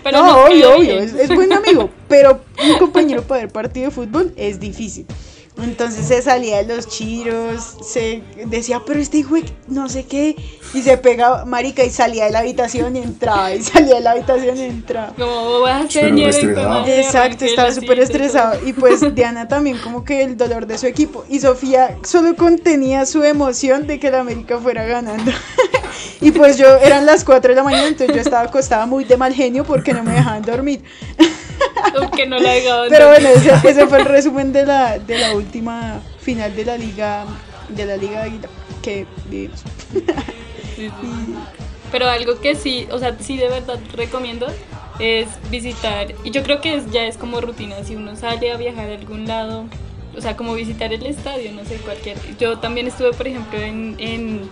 [0.03, 3.93] Pero no, nos obvio, obvio, es buen amigo, pero un compañero para ver partido de
[3.93, 5.07] fútbol es difícil.
[5.59, 9.37] Entonces se salía de los chiros, se decía, pero este hijo
[9.69, 10.35] no sé qué,
[10.73, 14.13] y se pegaba, marica, y salía de la habitación y entraba, y salía de la
[14.13, 15.13] habitación y entraba.
[15.17, 16.87] Como vas a estresado.
[16.87, 18.67] Exacto, estaba súper estresado.
[18.67, 21.25] Y pues Diana también como que el dolor de su equipo.
[21.29, 25.33] Y Sofía solo contenía su emoción de que la América fuera ganando.
[26.23, 29.19] y pues yo eran las 4 de la mañana, entonces yo estaba acostada muy de
[29.19, 30.83] mal genio porque no me dejaban dormir.
[31.99, 33.29] Aunque no la dejaban Pero dormir.
[33.33, 37.25] bueno, ese, ese fue el resumen de la, de la última final de la liga
[37.69, 38.27] de la liga
[38.83, 39.61] que vivimos.
[40.77, 41.35] Sí, sí.
[41.91, 44.47] Pero algo que sí, o sea, sí de verdad recomiendo
[44.99, 48.57] es visitar, y yo creo que es- ya es como rutina, si uno sale a
[48.57, 49.65] viajar a algún lado,
[50.17, 52.17] o sea, como visitar el estadio, no sé, cualquier.
[52.39, 54.51] Yo también estuve, por ejemplo, en, en,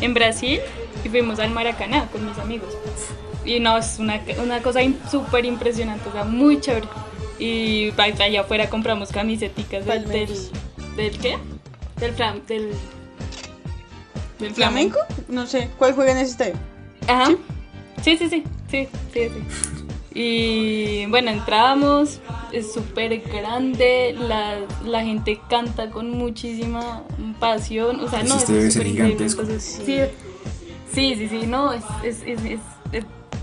[0.00, 0.60] en Brasil
[1.04, 2.74] y fuimos al Maracaná con mis amigos.
[3.48, 4.80] Y no, es una, una cosa
[5.10, 6.86] súper impresionante, o sea, muy chévere.
[7.38, 10.28] Y allá afuera compramos camiseticas del, del,
[10.96, 11.38] del ¿qué?
[11.98, 12.72] Del flam, del,
[14.38, 14.98] del ¿Flamenco?
[15.28, 16.54] No sé, ¿cuál juega en ese estadio?
[17.06, 17.30] Ajá.
[18.02, 19.42] Sí, sí, sí, sí, sí, sí.
[20.14, 22.20] Y bueno, entramos,
[22.52, 27.02] es súper grande, la, la gente canta con muchísima
[27.40, 29.12] pasión, o sea, no, este debe es ser súper increíble.
[29.14, 29.42] gigantesco.
[29.42, 30.00] Entonces, sí,
[30.92, 32.60] sí, sí, sí, no, es, es, es- es-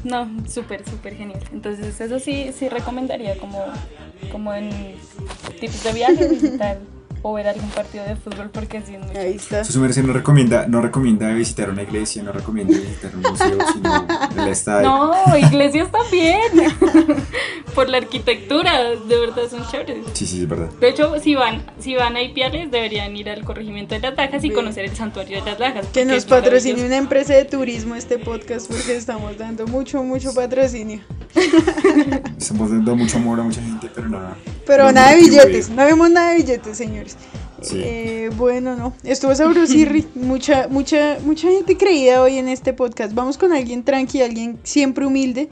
[0.05, 1.41] no, súper, súper genial.
[1.51, 3.65] Entonces, eso sí, sí recomendaría como,
[4.31, 4.69] como en
[5.59, 6.77] tipos de viaje, visitar
[7.27, 9.63] o ver algún partido de fútbol porque sí es muy Ahí está.
[9.63, 14.07] Su merced no recomienda, no recomienda visitar una iglesia, no recomienda visitar un museo, sino
[14.43, 14.87] el estadio.
[14.87, 16.39] No, iglesias también.
[17.73, 20.05] Por la arquitectura, de verdad son chéveres.
[20.13, 20.69] Sí, sí, es verdad.
[20.79, 24.43] De hecho, si van, si van a Ipiales, deberían ir al corregimiento de las Lajas
[24.43, 25.87] y conocer el santuario de las Lajas.
[25.87, 31.01] Que nos patrocine una empresa de turismo este podcast porque estamos dando mucho, mucho patrocinio.
[32.37, 34.37] Estamos dando mucho amor a mucha gente, pero nada.
[34.65, 37.15] Pero no nada de billetes, no vemos nada de billetes, señores.
[37.61, 37.81] Sí.
[37.83, 38.93] Eh, bueno, no.
[39.03, 40.05] Estuvo sabrosirri.
[40.15, 43.13] mucha, mucha, mucha gente creída hoy en este podcast.
[43.13, 45.49] Vamos con alguien tranqui, alguien siempre humilde.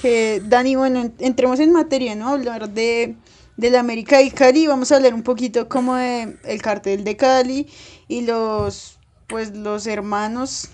[0.00, 2.28] Que Dani, bueno, en- entremos en materia, ¿no?
[2.30, 3.14] Hablar de,
[3.56, 4.66] de la América y Cali.
[4.66, 7.66] Vamos a hablar un poquito como de el cartel de Cali
[8.08, 8.98] y los,
[9.28, 10.68] pues, los hermanos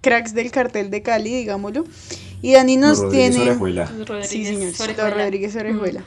[0.00, 1.84] cracks del cartel de Cali, digámoslo.
[2.42, 3.50] Y Dani nos Rodríguez tiene.
[3.50, 3.86] Orejuela.
[4.24, 4.72] Sí, señor.
[4.80, 5.10] Orejuela.
[5.24, 6.04] Rodríguez Orejuela.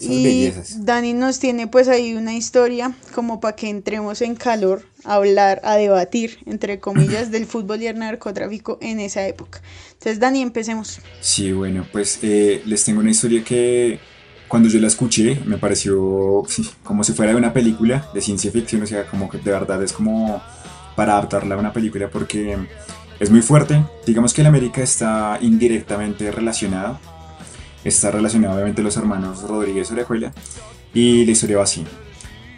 [0.00, 0.84] Esas Y bellezas.
[0.86, 5.60] Dani nos tiene pues ahí una historia como para que entremos en calor a hablar,
[5.62, 9.60] a debatir, entre comillas, del fútbol y el narcotráfico en esa época.
[9.92, 11.00] Entonces, Dani, empecemos.
[11.20, 14.00] Sí, bueno, pues eh, les tengo una historia que
[14.48, 18.50] cuando yo la escuché me pareció sí, como si fuera de una película de ciencia
[18.50, 20.42] ficción, o sea, como que de verdad es como
[20.96, 22.56] para adaptarla a una película porque
[23.20, 23.84] es muy fuerte.
[24.06, 26.98] Digamos que el América está indirectamente relacionado.
[27.84, 30.32] Está relacionado obviamente los hermanos Rodríguez Orejuela
[30.92, 31.84] y la historia va así.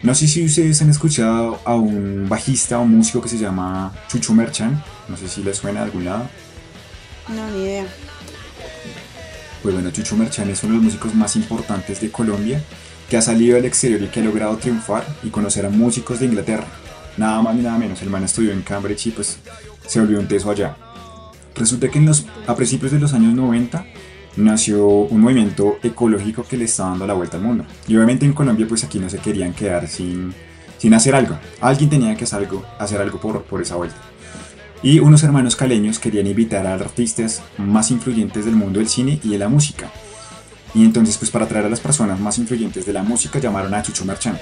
[0.02, 4.34] No sé si ustedes han escuchado a un bajista o músico que se llama Chucho
[4.34, 6.28] Merchan, no sé si les suena de algún lado.
[7.28, 7.86] No, ni idea.
[9.62, 12.60] Pues bueno, Chucho Merchan es uno de los músicos más importantes de Colombia,
[13.08, 16.26] que ha salido al exterior y que ha logrado triunfar y conocer a músicos de
[16.26, 16.66] Inglaterra.
[17.16, 19.38] Nada más ni nada menos, el man estudió en Cambridge y pues
[19.86, 20.76] se volvió un teso allá.
[21.54, 23.86] Resulta que en los, a principios de los años 90
[24.36, 27.64] nació un movimiento ecológico que le está dando la vuelta al mundo.
[27.88, 30.34] Y obviamente en Colombia pues aquí no se querían quedar sin,
[30.78, 31.38] sin hacer algo.
[31.60, 33.96] Alguien tenía que hacer algo, hacer algo por, por esa vuelta.
[34.82, 39.30] Y unos hermanos caleños querían invitar a artistas más influyentes del mundo del cine y
[39.30, 39.90] de la música.
[40.74, 43.82] Y entonces, pues para atraer a las personas más influyentes de la música, llamaron a
[43.82, 44.38] Chucho Merchán.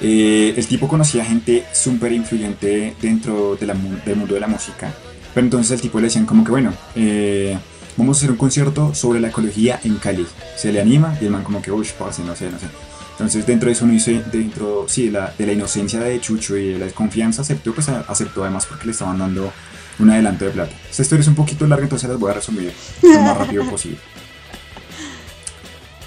[0.00, 4.92] Eh, el tipo conocía gente súper influyente dentro de la del mundo de la música.
[5.32, 7.56] Pero entonces el tipo le decían como que, bueno, eh,
[7.96, 10.26] vamos a hacer un concierto sobre la ecología en Cali.
[10.56, 12.66] Se le anima y el man como que, uy, parce, no sé, no sé.
[13.12, 13.86] Entonces dentro de eso,
[14.32, 17.88] dentro, sí, de la, de la inocencia de Chucho y de la desconfianza, aceptó, pues
[17.88, 19.52] aceptó además porque le estaban dando
[19.98, 20.72] un adelanto de plata.
[20.90, 23.98] Esta historia es un poquito larga, entonces las voy a resumir lo más rápido posible.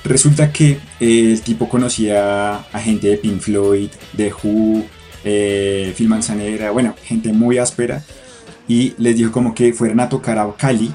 [0.03, 4.85] Resulta que eh, el tipo conocía a gente de Pink Floyd, de Who,
[5.23, 8.03] eh, Phil Manzanera, bueno, gente muy áspera
[8.67, 10.93] y les dijo como que fueran a tocar a Cali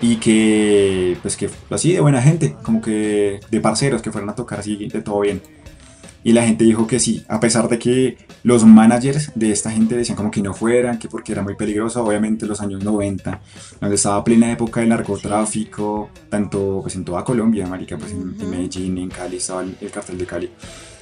[0.00, 4.34] y que, pues que así de buena gente, como que de parceros, que fueran a
[4.34, 5.40] tocar así de todo bien.
[6.22, 9.96] Y la gente dijo que sí, a pesar de que los managers de esta gente
[9.96, 13.40] decían como que no fueran, que porque era muy peligroso, obviamente los años 90,
[13.80, 18.50] donde estaba plena época del narcotráfico, tanto pues en toda Colombia, marica, pues en, en
[18.50, 20.50] Medellín, en Cali, estaba el, el cartel de Cali.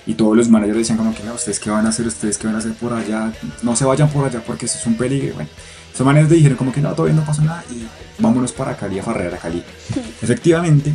[0.06, 2.46] Y todos los managers decían como que no, ustedes qué van a hacer, ustedes qué
[2.46, 5.36] van a hacer por allá, no se vayan por allá porque eso es un peligro.
[5.36, 5.48] Bueno,
[5.94, 7.86] esos managers dijeron como que no, todavía no pasó nada y
[8.20, 9.62] vámonos para Cali a farrear a Cali.
[10.22, 10.92] Efectivamente,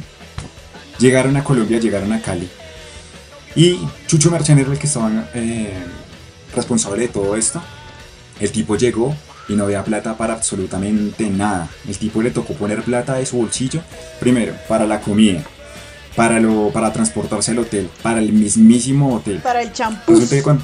[1.00, 2.50] llegaron a Colombia, llegaron a Cali.
[3.56, 5.74] Y Chucho Merchan era el que estaba eh,
[6.56, 7.62] responsable de todo esto.
[8.40, 9.16] El tipo llegó
[9.48, 11.68] y no había plata para absolutamente nada.
[11.88, 13.82] El tipo le tocó poner plata de su bolsillo,
[14.20, 15.42] primero, para la comida,
[16.16, 19.40] para, lo, para transportarse al hotel, para el mismísimo hotel.
[19.40, 20.14] Para el champú.
[20.14, 20.58] Resulta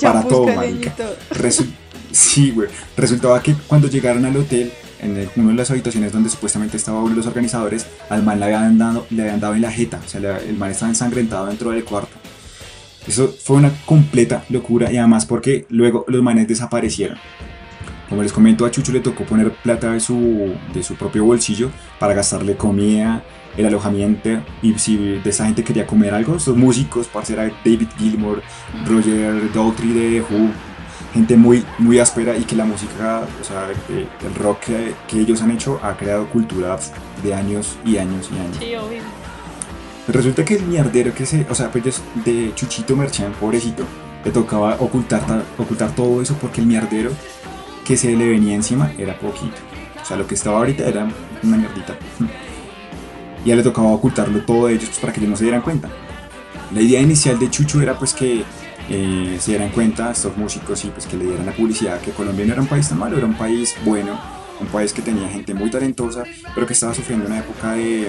[0.00, 0.94] para todo, marica.
[1.30, 1.66] Resu-
[2.14, 2.68] sí, güey.
[2.96, 7.00] Resultaba que cuando llegaron al hotel, en el- una de las habitaciones donde supuestamente estaba
[7.00, 10.00] uno de los organizadores, al man le habían dado, le habían dado en la jeta.
[10.04, 12.16] O sea, le- el man estaba ensangrentado dentro del cuarto.
[13.06, 17.18] Eso fue una completa locura y además porque luego los manes desaparecieron.
[18.08, 21.70] Como les comento, a Chucho le tocó poner plata de su, de su propio bolsillo
[21.98, 23.22] para gastarle comida,
[23.56, 24.30] el alojamiento
[24.62, 28.42] y si de esa gente quería comer algo, estos músicos, parce, era David Gilmour,
[28.86, 30.50] Roger Daltrey de Who,
[31.14, 35.40] gente muy, muy áspera y que la música, o sea, el rock que, que ellos
[35.42, 36.76] han hecho ha creado cultura
[37.22, 38.56] de años y años y años.
[38.58, 39.00] Sí, obvio.
[40.08, 43.84] Resulta que el mierdero que se, o sea, pues de Chuchito Merchan, pobrecito,
[44.24, 47.10] le tocaba ocultar, ta- ocultar todo eso porque el mierdero
[47.86, 49.56] que se le venía encima era poquito.
[50.02, 51.08] O sea, lo que estaba ahorita era
[51.42, 51.96] una mierdita.
[53.46, 55.44] Y a él le tocaba ocultarlo todo de ellos pues, para que ellos no se
[55.44, 55.90] dieran cuenta.
[56.72, 58.42] La idea inicial de Chucho era pues que
[58.88, 62.44] eh, se dieran cuenta estos músicos y pues que le dieran la publicidad que Colombia
[62.46, 64.18] no era un país tan malo, era un país bueno,
[64.60, 68.08] un país que tenía gente muy talentosa, pero que estaba sufriendo una época de,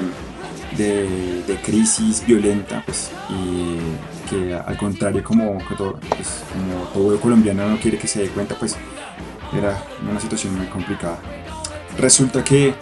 [0.78, 7.70] de, de crisis violenta, pues, y que al contrario como, todo, pues, como todo colombiano
[7.70, 8.76] no quiere que se dé cuenta, pues
[9.58, 11.20] era una situación muy complicada.
[11.98, 12.74] Resulta que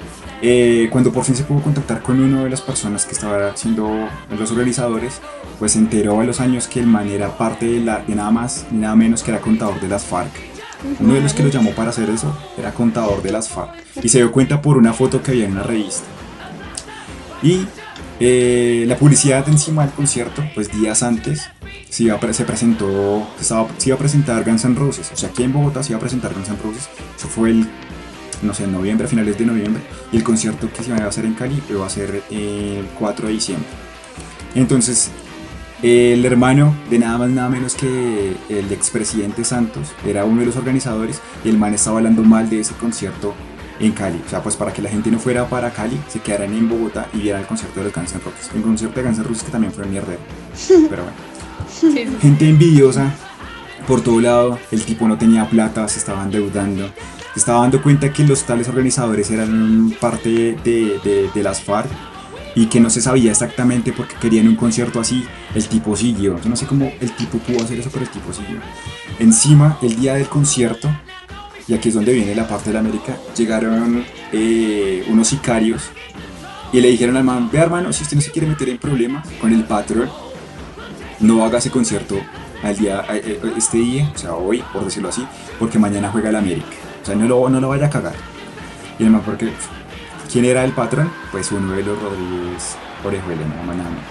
[0.45, 3.89] eh, cuando por fin se pudo contactar con uno de las personas que estaba siendo
[4.37, 5.21] los organizadores,
[5.57, 8.29] pues se enteró a los años que el man era parte de, la, de nada
[8.29, 10.31] más ni nada menos que era contador de las FARC.
[10.99, 13.71] Uno de los que lo llamó para hacer eso era contador de las FARC.
[14.03, 16.03] Y se dio cuenta por una foto que había en una revista.
[17.41, 17.65] Y
[18.19, 21.49] eh, la publicidad encima del concierto, pues días antes,
[21.89, 25.09] se, iba, se presentó, se, estaba- se iba a presentar Guns N' Roses.
[25.13, 26.89] O sea, aquí en Bogotá se iba a presentar Guns N' Roses.
[27.17, 27.67] Eso fue el,
[28.43, 29.81] no sé, en noviembre, a finales de noviembre.
[30.11, 33.27] Y el concierto que se iba a hacer en Cali iba a ser el 4
[33.27, 33.67] de diciembre.
[34.55, 35.09] Entonces,
[35.81, 40.55] el hermano de nada más nada menos que el expresidente Santos era uno de los
[40.55, 43.33] organizadores y el man estaba hablando mal de ese concierto
[43.79, 44.21] en Cali.
[44.25, 47.07] O sea, pues para que la gente no fuera para Cali, se quedaran en Bogotá
[47.13, 48.49] y vieran el concierto de los Guns N' Roses.
[48.55, 50.19] Un concierto de Guns N' Roses que también fue mierdero.
[50.89, 51.17] Pero bueno.
[51.67, 52.17] Sí, sí, sí.
[52.21, 53.13] Gente envidiosa
[53.87, 54.59] por todo lado.
[54.71, 56.89] El tipo no tenía plata, se estaba endeudando.
[57.35, 61.89] Estaba dando cuenta que los tales organizadores eran parte de, de- de las FARC
[62.55, 65.25] y que no se sabía exactamente por qué querían un concierto así.
[65.55, 66.39] El tipo siguió.
[66.41, 68.57] Yo no sé cómo el tipo pudo hacer eso, pero el tipo siguió.
[69.19, 70.89] Encima, el día del concierto,
[71.67, 75.83] y aquí es donde viene la parte de la América, llegaron eh, unos sicarios
[76.71, 79.27] y le dijeron al man, vea hermano, si usted no se quiere meter en problemas
[79.41, 80.09] con el patrón,
[81.19, 82.19] no haga ese concierto
[82.63, 85.25] al día, eh, este día, o sea, hoy, por decirlo así,
[85.59, 86.67] porque mañana juega el América.
[87.03, 88.15] O sea, no lo, no lo vaya a cagar.
[88.97, 89.51] Y además, porque,
[90.31, 91.11] ¿quién era el patrón?
[91.31, 94.05] Pues los Rodríguez Orejuela, nada más nada menos.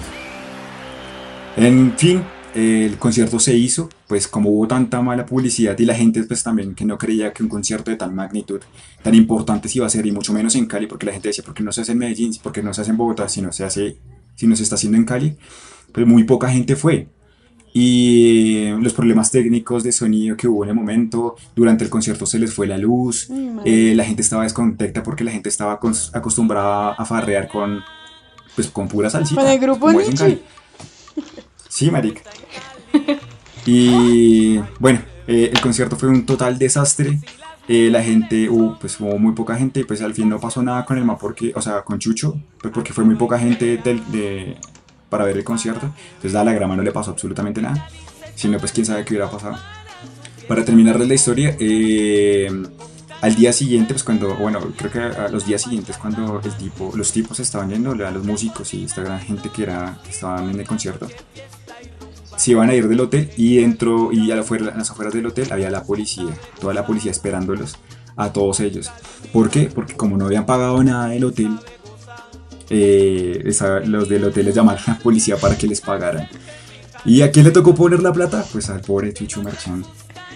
[1.56, 2.22] En fin,
[2.54, 6.74] el concierto se hizo, pues como hubo tanta mala publicidad y la gente pues también
[6.74, 8.60] que no creía que un concierto de tal magnitud,
[9.02, 11.44] tan importante se iba a hacer y mucho menos en Cali, porque la gente decía,
[11.44, 12.34] ¿por qué no se hace en Medellín?
[12.42, 13.28] ¿Por qué no se hace en Bogotá?
[13.28, 13.96] Si no se hace,
[14.34, 15.36] si no se está haciendo en Cali,
[15.92, 17.08] pues muy poca gente fue.
[17.74, 21.36] Y los problemas técnicos de sonido que hubo en el momento.
[21.56, 23.28] Durante el concierto se les fue la luz.
[23.64, 25.80] Eh, la gente estaba descontenta porque la gente estaba
[26.12, 27.80] acostumbrada a farrear con,
[28.54, 29.40] pues, con pura salsita.
[29.40, 30.42] Con el grupo Nietzsche.
[31.68, 32.20] Sí, marica.
[33.64, 37.18] Y bueno, eh, el concierto fue un total desastre.
[37.68, 40.62] Eh, la gente, hubo, pues hubo muy poca gente y pues al fin no pasó
[40.62, 43.76] nada con el ma porque, o sea, con Chucho, pues porque fue muy poca gente
[43.78, 44.56] del- de,
[45.12, 45.92] para ver el concierto.
[46.16, 47.86] Entonces a la grama no le pasó absolutamente nada.
[48.34, 49.56] Sino pues quién sabe qué hubiera pasado.
[50.48, 52.50] Para terminarles la historia, eh,
[53.20, 56.92] al día siguiente, pues cuando, bueno, creo que a los días siguientes cuando el tipo,
[56.96, 60.50] los tipos estaban yendo, a los músicos y esta gran gente que, era, que estaban
[60.50, 61.06] en el concierto,
[62.36, 65.14] se iban a ir del hotel y dentro y a la afuera- a las afueras
[65.14, 67.76] del hotel había la policía, toda la policía esperándolos
[68.16, 68.90] a todos ellos.
[69.32, 69.70] ¿Por qué?
[69.72, 71.58] Porque como no habían pagado nada del hotel,
[72.72, 76.28] eh, esa- los del hotel les llamaron a la policía para que les pagaran.
[77.04, 78.44] ¿Y a quién le tocó poner la plata?
[78.52, 79.84] Pues al pobre Chucho Marchán.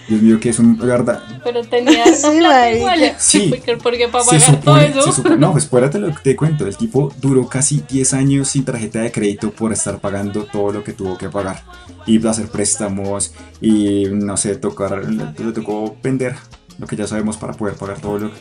[0.07, 1.21] Dios mío, que es un verdad.
[1.43, 3.15] Pero tenía Sí, la plata igual.
[3.17, 3.53] Sí.
[3.83, 5.01] Porque, para pagar todo supone, eso.
[5.01, 6.65] se supone- no, pues espérate lo que te cuento.
[6.65, 10.83] El tipo duró casi 10 años sin tarjeta de crédito por estar pagando todo lo
[10.83, 11.63] que tuvo que pagar.
[12.05, 16.35] Y hacer préstamos y no sé, tocar, le, tocó vender
[16.79, 18.31] lo que ya sabemos para poder pagar todo lo,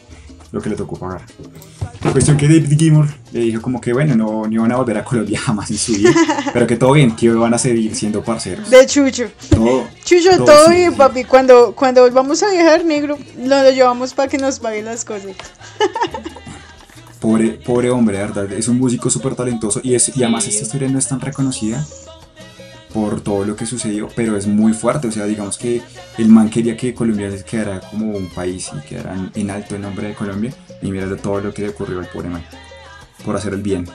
[0.57, 1.23] lo que le tocó pagar.
[2.03, 4.97] La cuestión que David Gilmour le dijo como que bueno, no, no iban a volver
[4.97, 6.12] a Colombia jamás en su vida,
[6.53, 8.71] pero que todo bien, que van a seguir siendo parceros.
[8.71, 9.31] De Chucho.
[9.51, 11.25] Todo, Chucho, todo todo bien, papi.
[11.25, 15.33] Cuando, cuando volvamos a viajar, negro, lo, lo llevamos para que nos pague las cosas.
[17.21, 18.53] Pobre, pobre hombre, de verdad.
[18.53, 21.85] Es un músico súper talentoso y, es, y además esta historia no es tan reconocida
[22.96, 25.06] por todo lo que sucedió, pero es muy fuerte.
[25.09, 25.82] O sea, digamos que
[26.16, 29.82] el man quería que Colombia se quedara como un país y quedara en- alto el
[29.82, 30.50] nombre de Colombia.
[30.80, 32.42] Y mira todo lo que le ocurrió al pobre man
[33.22, 33.87] por hacer el bien.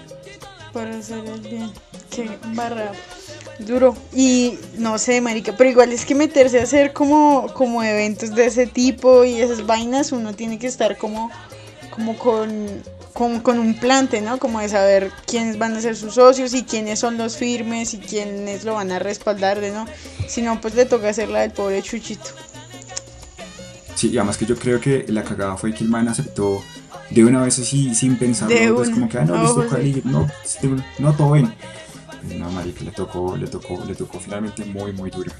[0.72, 1.72] Para hacer el bien.
[2.12, 2.92] Qué barra.
[3.58, 3.96] Duro.
[4.14, 8.46] Y no sé, marica, pero igual es que meterse a hacer como, como eventos de
[8.46, 11.32] ese tipo y esas vainas, uno tiene que estar como,
[11.90, 12.68] como con,
[13.14, 14.38] con, con un plante, ¿no?
[14.38, 17.98] Como de saber quiénes van a ser sus socios y quiénes son los firmes y
[17.98, 19.86] quiénes lo van a respaldar, de no.
[20.28, 22.30] Si no, pues le toca hacer la del pobre Chuchito.
[23.96, 26.62] Sí, y además que yo creo que la cagada fue que el man aceptó
[27.10, 28.76] de una vez así sin pensarlo.
[28.76, 28.96] Pues una.
[28.96, 29.76] como que, ah, no, listo, Ojo, sí.
[29.76, 30.28] Cali, no,
[31.00, 31.54] no, todo bien.
[32.38, 35.32] No, marica, le tocó, le tocó, le tocó finalmente muy, muy duro.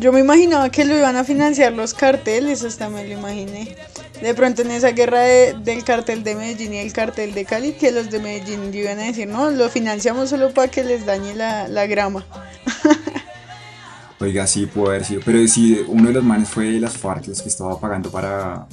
[0.00, 3.76] Yo me imaginaba que lo iban a financiar los carteles, hasta me lo imaginé.
[4.22, 7.72] De pronto en esa guerra de- del cartel de Medellín y el cartel de Cali,
[7.72, 11.34] que los de Medellín iban a decir, no, lo financiamos solo para que les dañe
[11.34, 12.24] la, la grama.
[14.20, 15.20] Oiga, sí, puede haber sido.
[15.24, 18.66] Pero sí, uno de los manes fue las FARC los que estaba pagando para.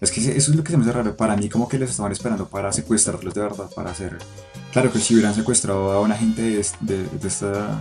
[0.00, 1.16] Es que eso es lo que se me hace raro.
[1.16, 4.18] Para mí, como que los estaban esperando para secuestrarlos de verdad, para hacer.
[4.72, 7.80] Claro que si hubieran secuestrado a una gente de, de esta.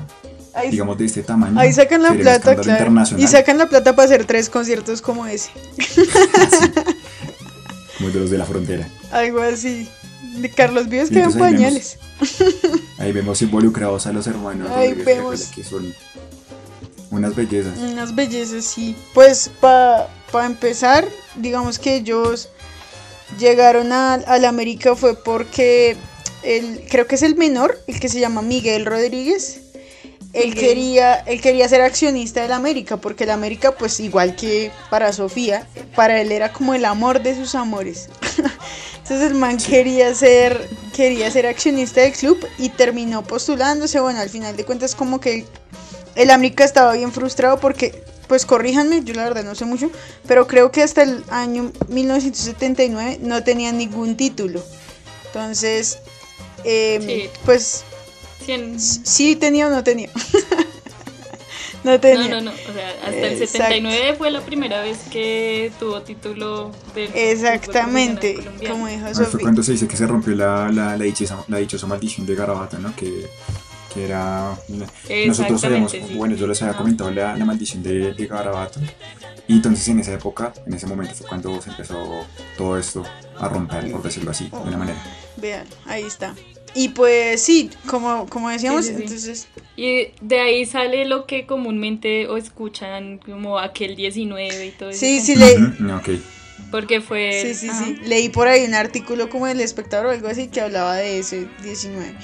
[0.54, 1.60] Ahí, digamos, de este tamaño.
[1.60, 2.92] ahí sacan la plata, claro.
[3.18, 5.50] Y sacan la plata para hacer tres conciertos como ese.
[7.98, 8.88] Como de los de la frontera.
[9.12, 9.88] Algo así.
[10.38, 11.98] De Carlos Vives entonces ahí pañales.
[13.00, 14.70] Ahí vemos involucrados a los hermanos.
[14.72, 15.44] Ahí vemos.
[15.56, 15.94] Que son
[17.10, 17.78] unas bellezas.
[17.80, 18.96] Unas bellezas, sí.
[19.14, 22.50] Pues para empezar, digamos que ellos
[23.40, 25.98] llegaron a, a la América fue porque
[26.44, 29.62] el, creo que es el menor, el que se llama Miguel Rodríguez.
[30.34, 34.72] Él quería, él quería ser accionista de la América, porque la América, pues igual que
[34.90, 38.08] para Sofía, para él era como el amor de sus amores.
[39.04, 44.00] Entonces el man quería ser, quería ser accionista del club y terminó postulándose.
[44.00, 45.46] Bueno, al final de cuentas como que el,
[46.16, 49.92] el América estaba bien frustrado porque, pues corríjanme, yo la verdad no sé mucho,
[50.28, 54.64] pero creo que hasta el año 1979 no tenía ningún título.
[55.26, 55.98] Entonces,
[56.64, 57.30] em, Sí.
[57.44, 57.84] pues
[58.46, 60.10] Cien- sí tenía o no tenía.
[61.84, 62.28] no No, tenía.
[62.28, 62.52] no, no.
[62.52, 63.48] O sea, hasta el Exacto.
[63.48, 69.40] 79 fue la primera vez que tuvo título del fútbol Exactamente, como dijo Ah, fue
[69.42, 72.78] cuando se dice que se rompió la, la, la, dichosa, la dichosa maldición de Garabato,
[72.78, 72.96] ¿no?
[72.96, 73.28] Que,
[73.94, 74.56] que era...
[74.70, 76.16] Nosotros sabíamos, Exactamente, sí.
[76.16, 76.78] bueno, yo les había Ajá.
[76.82, 78.80] comentado la, la maldición de, de Garabato.
[79.48, 82.26] Y entonces en esa época, en ese momento fue cuando se empezó
[82.58, 83.04] todo esto
[83.40, 85.04] a romper, por decirlo así, de una manera.
[85.38, 86.36] Vean, ahí está.
[86.74, 89.04] Y pues sí, como, como decíamos, Sí, sí, sí.
[89.04, 94.90] entonces Y de ahí sale lo que comúnmente o escuchan como aquel 19 y todo
[94.90, 95.00] eso.
[95.00, 96.10] sí, sí, le, Ujú, no, ok.
[96.70, 97.42] Porque fue.
[97.44, 97.86] Sí, sí, ajá.
[97.86, 97.98] sí.
[98.06, 101.48] Leí por ahí un artículo como del espectador o algo así que hablaba de ese
[101.64, 102.16] 19.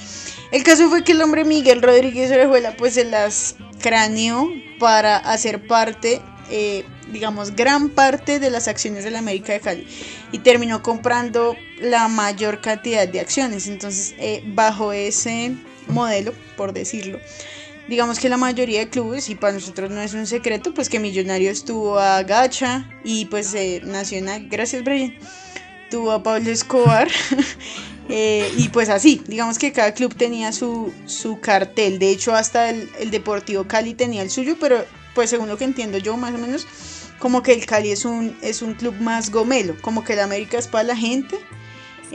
[0.52, 5.66] El caso fue que el hombre Miguel Rodríguez Orejuela pues se las craneó para hacer
[5.66, 9.86] parte, eh, digamos, gran parte de las acciones de la América de Cali
[10.32, 13.66] y terminó comprando la mayor cantidad de acciones.
[13.66, 15.54] Entonces, eh, bajo ese
[15.88, 17.18] modelo, por decirlo,
[17.88, 21.00] digamos que la mayoría de clubes, y para nosotros no es un secreto, pues que
[21.00, 25.14] Millonarios tuvo a Gacha y pues eh, Nacional, gracias Brian,
[25.90, 27.08] tuvo a Pablo Escobar.
[28.08, 31.98] eh, y pues así, digamos que cada club tenía su, su cartel.
[31.98, 34.84] De hecho, hasta el, el Deportivo Cali tenía el suyo, pero
[35.14, 36.66] pues según lo que entiendo yo, más o menos,
[37.18, 40.58] como que el Cali es un, es un club más gomelo, como que el América
[40.58, 41.36] es para la gente.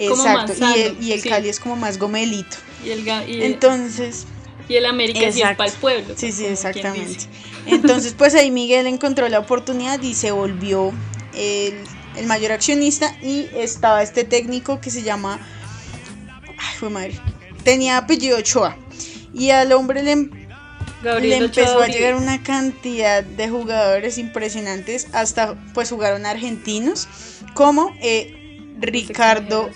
[0.07, 1.29] Como Exacto, y el, y el sí.
[1.29, 2.57] Cali es como más gomelito.
[2.83, 4.25] Y el, y el- Entonces,
[4.67, 6.13] y el América sí es para el pueblo.
[6.17, 7.25] Sí, sí, exactamente.
[7.67, 10.91] Entonces, pues ahí Miguel encontró la oportunidad y se volvió
[11.35, 11.75] el,
[12.15, 15.39] el mayor accionista y estaba este técnico que se llama...
[16.57, 17.19] Ay, fue madre.
[17.63, 18.77] Tenía apellido Ochoa.
[19.33, 20.29] Y al hombre le,
[21.03, 21.97] le empezó Ochoa a Uribe.
[21.97, 25.07] llegar una cantidad de jugadores impresionantes.
[25.13, 27.07] Hasta pues jugaron argentinos
[27.53, 29.69] como eh, Ricardo...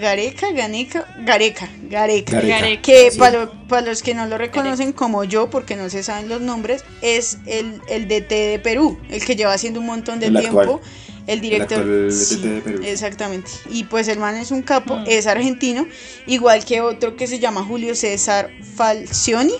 [0.00, 2.40] Gareca, Ganeca, Gareca, Gareca.
[2.40, 2.82] Gareca.
[2.82, 3.18] Que Sí.
[3.18, 6.84] para, para los que no lo reconocen como yo, porque no se saben los nombres,
[7.02, 10.60] es el, el DT de Perú, el que lleva haciendo un montón de El tiempo.
[10.60, 10.80] actual.
[11.26, 12.12] El director.
[12.12, 12.82] sí, DT de Perú.
[12.84, 13.50] Exactamente.
[13.70, 15.04] Y pues el man es un capo, Mm.
[15.06, 15.86] es argentino,
[16.26, 19.54] igual que otro que se llama Julio César Falcioni,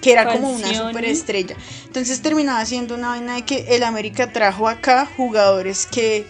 [0.00, 1.56] que era como una superestrella.
[1.86, 6.24] Entonces terminaba siendo una vaina de que el América trajo acá jugadores que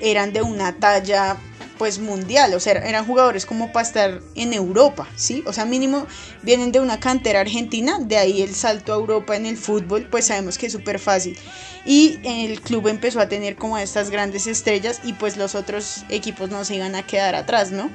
[0.00, 1.36] eran de una talla
[1.78, 5.42] pues mundial, o sea, eran jugadores como para estar en Europa, ¿sí?
[5.46, 6.06] O sea, mínimo
[6.42, 10.26] vienen de una cantera argentina, de ahí el salto a Europa en el fútbol, pues
[10.26, 11.38] sabemos que es súper fácil.
[11.84, 16.50] Y el club empezó a tener como estas grandes estrellas y pues los otros equipos
[16.50, 17.90] no se iban a quedar atrás, ¿no?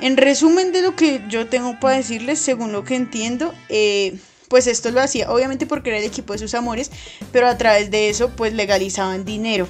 [0.00, 4.16] En resumen de lo que yo tengo para decirles, según lo que entiendo, eh,
[4.48, 6.90] pues esto lo hacía obviamente porque era el equipo de sus amores,
[7.32, 9.66] pero a través de eso pues legalizaban dinero.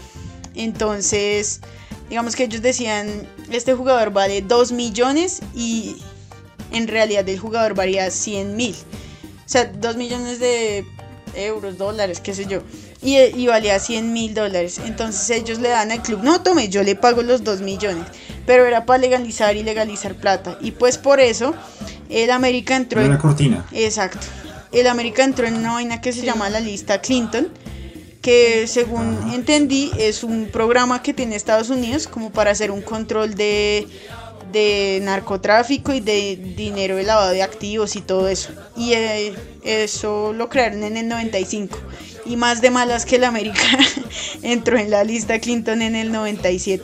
[0.55, 1.61] Entonces,
[2.09, 5.97] digamos que ellos decían, este jugador vale 2 millones y
[6.73, 8.75] en realidad el jugador valía 100 mil.
[8.75, 10.85] O sea, 2 millones de
[11.35, 12.63] euros, dólares, qué sé yo.
[13.03, 14.81] Y, y valía 100 mil dólares.
[14.85, 18.07] Entonces ellos le dan al club, no tome, yo le pago los 2 millones.
[18.47, 20.59] Pero era para legalizar y legalizar plata.
[20.61, 21.55] Y pues por eso
[22.09, 23.13] el América entró Era en...
[23.13, 23.67] una cortina.
[23.73, 24.19] Exacto.
[24.73, 26.27] El América entró en una vaina que se Sí.
[26.27, 27.49] llama la lista Clinton,
[28.25, 33.35] que según entendí es un programa que tiene Estados Unidos como para hacer un control
[33.35, 33.87] de,
[34.51, 38.55] de narcotráfico y de dinero de lavado de activos y todo eso.
[38.79, 41.77] Y eh, eso lo crearon en el 95.
[42.25, 43.61] Y más de malas que el América
[44.43, 46.83] entró en la lista Clinton en el 97.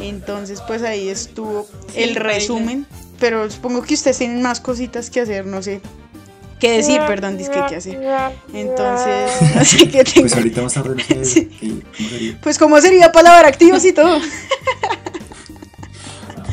[0.00, 2.88] Entonces pues ahí estuvo Sí, el resumen.
[3.20, 5.80] Pero supongo que ustedes tienen más cositas que hacer, no sé.
[6.60, 7.00] ¿Qué decir?
[7.06, 8.00] Perdón, disque que hacer.
[8.52, 10.20] Entonces, así que tengo...
[10.22, 11.82] Pues ahorita tarde no sé Sí.
[11.96, 12.38] cómo sería.
[12.42, 14.18] Pues cómo sería palabra activos y todo.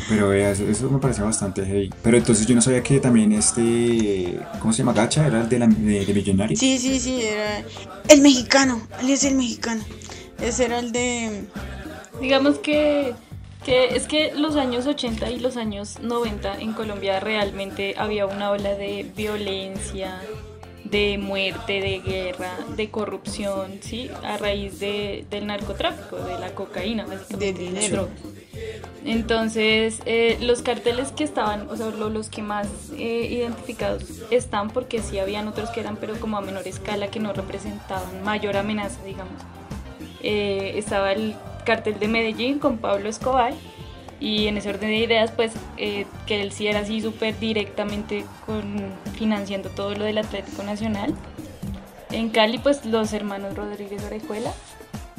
[0.08, 1.90] Pero vea, eso, eso me parece bastante heavy.
[2.02, 4.38] Pero entonces yo no sabía que también este.
[4.60, 4.92] ¿Cómo se llama?
[4.92, 6.60] Gacha era el de, la, de, de Millonarios.
[6.60, 7.64] Sí, sí, sí, era
[8.08, 9.82] el mexicano, él es el mexicano.
[10.40, 11.44] Ese era el de
[12.20, 13.14] Digamos que,
[13.64, 18.50] que es que los años 80 y los años 90 en Colombia realmente había una
[18.50, 20.20] ola de violencia,
[20.84, 24.10] de muerte, de guerra, de corrupción, ¿sí?
[24.22, 27.52] A raíz de, del narcotráfico, de la cocaína, básicamente.
[27.52, 28.08] De dinero.
[29.04, 34.70] Entonces, eh, los carteles que estaban, o sea, lo- los que más eh, identificados están,
[34.70, 38.56] porque sí habían otros que eran, pero como a menor escala, que no representaban mayor
[38.56, 39.40] amenaza, digamos.
[40.22, 41.34] Eh, estaba el
[41.64, 43.54] cartel de Medellín con Pablo Escobar,
[44.20, 48.24] y en ese orden de ideas, pues, eh, que él sí era así súper directamente
[48.46, 51.14] con, financiando todo lo del Atlético Nacional.
[52.10, 54.52] En Cali, pues, los hermanos Rodríguez Orejuela,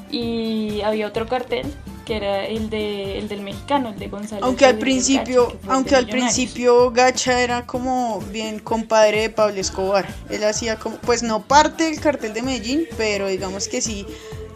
[0.10, 1.68] y había otro cartel
[2.06, 4.46] que era el de el del mexicano, el de Gonzalo.
[4.46, 10.08] aunque al principio, Gacha, aunque al principio Gacha era como bien compadre de Pablo Escobar.
[10.30, 14.06] Él hacía como pues no parte del cartel de Medellín, pero digamos que sí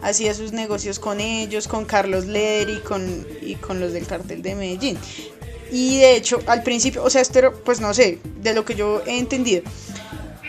[0.02, 4.42] hacía sus negocios con ellos, con Carlos Leder y con y con los del cartel
[4.42, 4.98] de Medellín.
[5.72, 8.74] Y de hecho, al principio, o sea, esto era, pues no sé, de lo que
[8.74, 9.62] yo he entendido,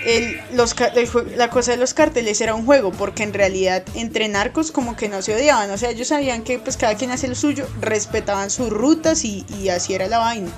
[0.06, 4.28] el- los, el la cosa de los carteles era un juego, porque en realidad entre
[4.30, 7.28] narcos como que no se odiaban, o sea, ellos sabían que pues cada quien hace
[7.28, 10.49] lo suyo, respetaban sus rutas y, y así era la vaina.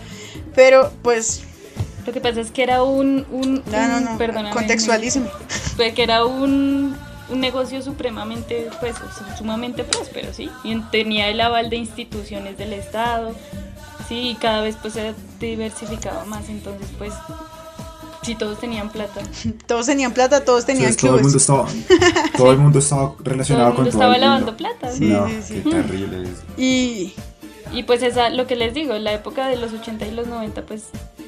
[0.56, 1.42] Pero pues,
[2.08, 4.54] Lo que pasa es que era un, un, no, no, un- no.
[5.76, 6.98] Fue que era un,
[7.34, 8.96] un negocio supremamente, pues,
[9.38, 10.50] sumamente próspero, ¿sí?
[10.64, 13.34] Y en- tenía el aval de instituciones del Estado,
[14.08, 14.30] ¿sí?
[14.30, 17.14] Y cada vez, pues, se diversificaba más, entonces, pues,
[18.22, 19.22] si todos tenían plata,
[19.68, 21.90] Todos tenían plata, todos tenían Entonces, todo el mundo clubes.
[21.92, 24.58] estaba, todo el mundo estaba todo relacionado el mundo con todo estaba el lavando mundo.
[24.58, 24.92] plata.
[24.92, 25.62] Sí, no, sí, sí.
[25.64, 26.42] qué terrible eso.
[26.58, 27.14] Y
[27.74, 30.62] Y pues esa, lo que les digo, la época de los 80 y los 90,
[30.64, 30.84] pues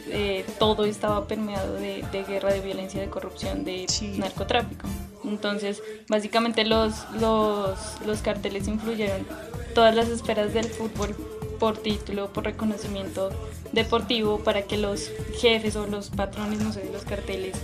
[0.10, 4.10] eh, todo estaba permeado de, de guerra, de violencia, de corrupción, de Sí.
[4.20, 4.88] narcotráfico.
[5.28, 9.26] Entonces, básicamente los, los, los carteles influyeron
[9.74, 11.16] todas las esferas del fútbol
[11.60, 13.30] por título, por reconocimiento
[13.72, 15.10] deportivo, para que los
[15.40, 17.56] jefes o los patrones, no sé, de los carteles,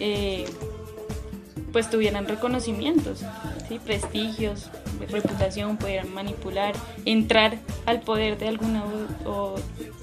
[0.00, 0.44] eh,
[1.72, 3.20] pues tuvieran reconocimientos,
[3.68, 3.78] ¿sí?
[3.84, 4.68] prestigios,
[5.10, 6.74] reputación, pudieran manipular,
[7.06, 8.84] entrar al poder de alguna
[9.24, 9.54] o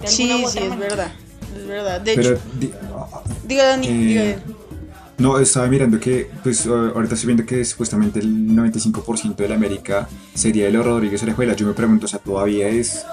[0.01, 1.11] de alguna Sí, u sí, otra es verdad.
[1.55, 2.01] Es verdad.
[2.01, 2.71] De Pero hecho, di-
[3.45, 4.23] diga Dani, eh, diga.
[5.19, 10.07] No, estaba mirando que, pues ahorita estoy viendo que supuestamente el 95% de la América
[10.33, 11.53] sería de los Rodríguez Orejuela.
[11.55, 13.05] Yo me pregunto, o sea, todavía es,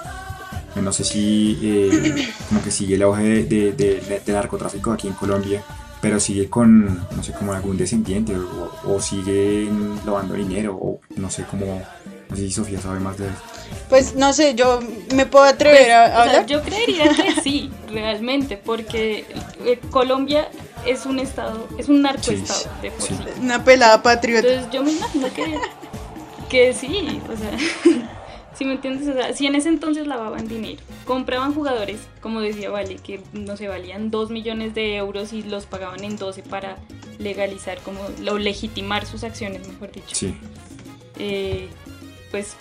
[0.80, 5.08] no sé si eh, como que sigue el auge de, de- de- de narcotráfico aquí
[5.08, 5.64] en Colombia,
[6.00, 6.84] pero sigue con,
[7.16, 9.68] no sé, como algún descendiente o, o sigue
[10.04, 11.82] lavando dinero o no sé cómo,
[12.30, 13.34] no sé si Sofía sabe más de eso.
[13.88, 14.80] Pues no sé, yo
[15.14, 16.46] me puedo atrever Pues, a, a o sea, hablar.
[16.46, 19.24] yo creería que sí, realmente, porque
[19.64, 20.48] eh, Colombia
[20.84, 23.14] es un estado, es un narcoestado Sí, de por sí.
[23.16, 23.40] sí.
[23.40, 24.46] Una pelada patriota.
[24.48, 25.58] Entonces yo me imagino que,
[26.48, 28.04] que sí, o sea,
[28.58, 32.70] si me entiendes, o sea, si en ese entonces lavaban dinero, compraban jugadores, como decía
[32.70, 36.76] Vale, que no se valían 2 millones de euros y los pagaban en 12 para
[37.18, 38.00] legalizar, como,
[38.30, 40.14] o legitimar sus acciones, mejor dicho.
[40.14, 40.34] Sí,
[41.18, 41.68] Eh,
[42.32, 42.54] pues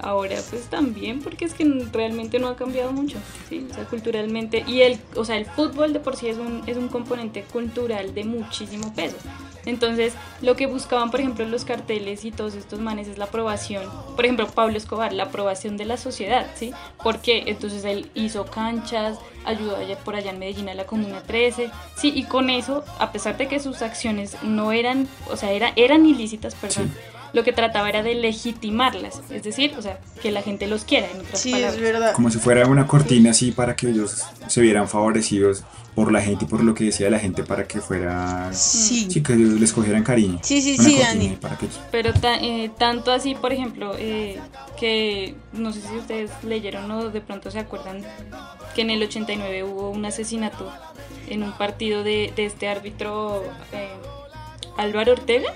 [0.00, 3.18] ahora pues también porque es que realmente no ha cambiado mucho
[3.48, 6.62] sí o sea culturalmente y el o sea el fútbol de por sí es un
[6.66, 9.16] es un componente cultural de muchísimo peso.
[9.66, 13.84] Entonces lo que buscaban por ejemplo los carteles y todos estos manes es la aprobación
[14.16, 16.72] por ejemplo Pablo Escobar la aprobación de la sociedad sí
[17.02, 21.70] porque entonces él hizo canchas ayudó allá por allá en Medellín a la Comuna 13
[21.96, 25.72] sí y con eso a pesar de que sus acciones no eran o sea era,
[25.76, 26.90] eran ilícitas perdón
[27.32, 31.08] lo que trataba era de legitimarlas, es decir, o sea, que la gente los quiera,
[31.10, 31.74] en otras Sí, palabras.
[31.76, 32.12] es verdad.
[32.14, 35.62] como si fuera una cortina así para que ellos se vieran favorecidos
[35.94, 39.08] por la gente y por lo que decía la gente para que fuera, Sí.
[39.10, 40.38] sí, que les cogieran cariño.
[40.42, 41.28] Sí, sí, Una sí, Dani.
[41.40, 44.38] Para que Pero ta- eh, tanto así, por ejemplo, eh,
[44.78, 48.04] que no sé si ustedes leyeron o de pronto se acuerdan
[48.74, 50.72] que en el 89 hubo un asesinato
[51.28, 53.88] en un partido de, de este árbitro eh,
[54.76, 55.52] Álvaro Ortega.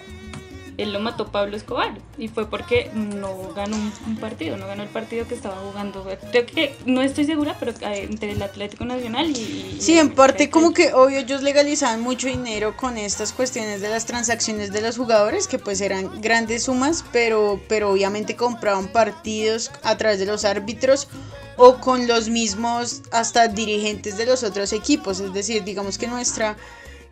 [0.77, 4.83] Él lo mató Pablo Escobar y fue porque no ganó un, un partido, no ganó
[4.83, 6.05] el partido que estaba jugando.
[6.31, 9.77] Creo que no estoy segura, pero eh, entre el Atlético Nacional y.
[9.81, 14.07] Sí, en parte como que obvio ellos legalizaban mucho dinero con estas cuestiones de las
[14.07, 19.97] transacciones de los jugadores, que pues eran grandes sumas, pero, pero obviamente compraban partidos a
[19.97, 21.09] través de los árbitros
[21.57, 25.21] o con los mismos hasta dirigentes de los otros equipos.
[25.21, 26.57] Es decir, digamos que nuestra,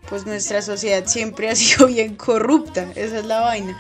[0.09, 3.79] pues nuestra sociedad siempre ha sido bien corrupta, esa es la vaina.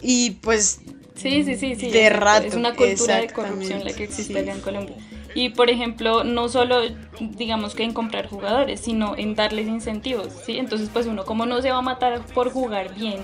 [0.00, 0.80] Y pues
[1.14, 1.90] Sí, sí, sí, sí.
[1.90, 4.38] De rato, Es una cultura de corrupción la que existe sí.
[4.40, 4.96] acá en Colombia.
[5.34, 6.82] Y por ejemplo, no solo
[7.20, 10.58] digamos que en comprar jugadores, sino en darles incentivos, ¿sí?
[10.58, 13.20] Entonces, pues uno como no se va a matar por jugar bien,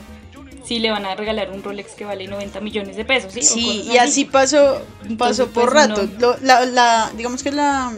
[0.65, 3.41] si le van a regalar un Rolex que vale 90 millones de pesos, ¿sí?
[3.41, 6.07] O Sí, y así pasó, Entonces, pasó por pues, rato.
[6.07, 6.19] no.
[6.19, 7.93] Lo- la, la- digamos que la,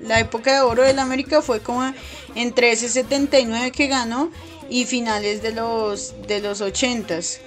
[0.00, 1.92] la época de oro del América fue como
[2.34, 4.30] entre ese 79 que ganó
[4.70, 7.38] y finales de los de los 80s.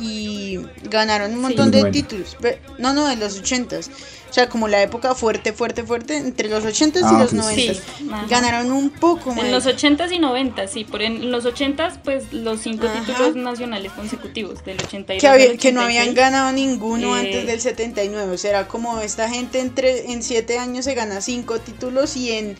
[0.00, 0.58] Y
[0.90, 1.92] ganaron un montón Los de 90.
[2.08, 2.36] títulos.
[2.40, 3.88] Pe- No, no, de los 80s.
[4.28, 7.38] O sea, como la época fuerte, fuerte, fuerte, entre los 80s Ah, y los ok,
[7.38, 7.74] 90s.
[7.98, 8.08] Sí.
[8.28, 9.44] Ganaron un poco más.
[9.44, 13.04] En los 80s y 90s, sí, por en los 80s, pues los cinco Ajá.
[13.04, 15.84] títulos nacionales consecutivos, del 82 que, al había- que no 86.
[16.00, 18.32] habían ganado ninguno Eh, antes del 79.
[18.34, 22.32] O sea, era como esta gente entre, en 7 años se gana 5 títulos y
[22.32, 22.56] en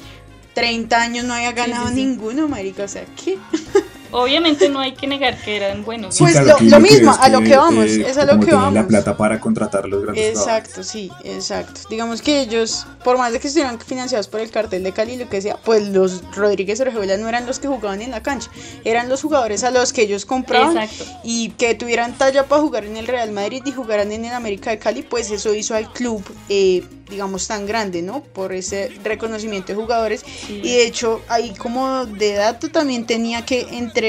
[0.55, 2.05] 30 años no había ganado sí, sí.
[2.05, 2.85] ninguno, marica.
[2.85, 3.37] O sea, ¿qué?
[4.11, 6.14] Obviamente no hay que negar que eran buenos.
[6.14, 8.80] Sí, Pues claro, lo- mismo, a lo que vamos, es a lo que tenían la
[8.80, 8.86] vamos.
[8.86, 10.28] plata para contratar los grandes.
[10.38, 11.80] Exacto, sí, exacto.
[11.90, 15.28] Digamos que ellos, por más de que estuvieran financiados por el cartel de Cali, lo
[15.28, 18.50] que sea, pues los Rodríguez Orejuela no eran los que jugaban en la cancha,
[18.84, 21.05] eran los jugadores a los que ellos compraban Exacto.
[21.24, 24.70] y que tuvieran talla para jugar en el Real Madrid y jugaran en el América
[24.70, 28.22] de Cali, pues eso hizo al club, eh, digamos, tan grande, ¿no?
[28.22, 30.24] Por ese reconocimiento de jugadores.
[30.46, 30.61] Sí.
[30.64, 34.03] Y de hecho, ahí como de dato también tenía que entre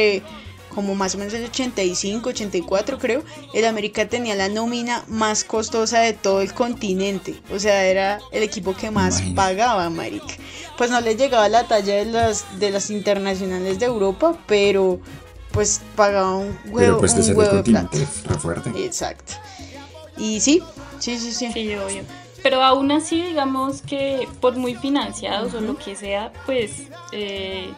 [0.73, 3.23] como más o menos el 85, 84 creo,
[3.53, 7.35] el América tenía la nómina más costosa de todo el continente.
[7.53, 9.35] O sea, era el equipo que más Imagínate.
[9.35, 10.33] pagaba, América.
[10.77, 14.99] Pues no le llegaba la talla de las, de las internacionales de Europa, pero
[15.51, 17.87] pues pagaba un huevo, Pero pues de un ser del huevo de plata.
[17.87, 18.69] continente, re fuerte.
[18.85, 19.33] Exacto.
[20.17, 20.61] Y sí,
[20.99, 21.51] sí, sí, sí.
[21.53, 22.03] Sí, obvio.
[22.43, 26.71] Pero aún así, digamos que por muy financiados o lo que sea, pues
[27.13, 27.69] eh,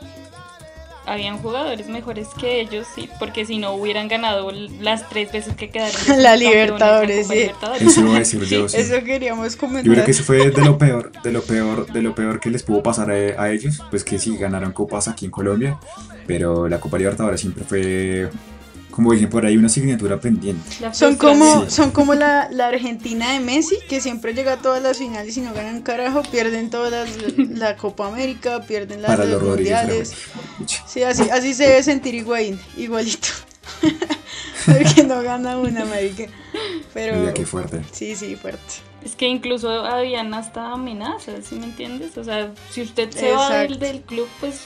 [1.08, 5.70] habían jugadores mejores que ellos, sí, porque si no hubieran ganado las tres veces que
[5.70, 5.96] quedaron.
[6.18, 7.40] La Libertadores, Copa sí.
[7.40, 7.82] Libertadores.
[7.88, 8.78] Eso iba a decir yo, sí.
[8.78, 9.94] Eso queríamos Yo comentar.
[9.94, 12.62] creo que eso fue de lo peor, de lo peor, de lo peor que les
[12.64, 15.80] pudo pasar a, a ellos, pues que sí ganaron copas aquí en Colombia,
[16.28, 18.30] pero la Copa Libertadores siempre fue,
[18.98, 20.68] como dicen por ahí, una asignatura pendiente.
[20.92, 21.70] Son como, Sí.
[21.76, 25.42] son como la, la Argentina de Messi, que siempre llega a todas las finales y
[25.42, 29.78] no ganan carajo, pierden todas las, la Copa América, pierden las Para de los Rodríguez.
[29.78, 30.14] mundiales.
[30.88, 33.28] Sí, así, así se debe sentir Higuaín, igualito.
[34.66, 36.26] Porque no gana una América.
[36.94, 37.82] Pero Oiga, qué fuerte.
[37.92, 38.62] sí, sí, fuerte.
[39.06, 42.18] Es que incluso habían hasta amenazas, ¿sí me entiendes?
[42.18, 44.62] O sea, si usted se va del, del club, pues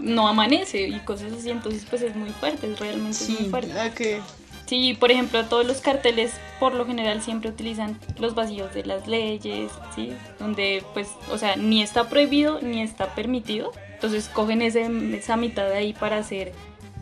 [0.00, 3.78] no amanece y cosas así, entonces pues es muy fuerte, realmente es muy Sí, fuerte.
[3.78, 4.20] a que
[4.66, 9.06] Sí, por ejemplo, todos los carteles por lo general siempre utilizan los vacíos de las
[9.06, 10.12] leyes, ¿sí?
[10.38, 13.72] Donde pues, o sea, ni está prohibido ni está permitido.
[13.94, 16.52] Entonces cogen ese, esa mitad de ahí para hacer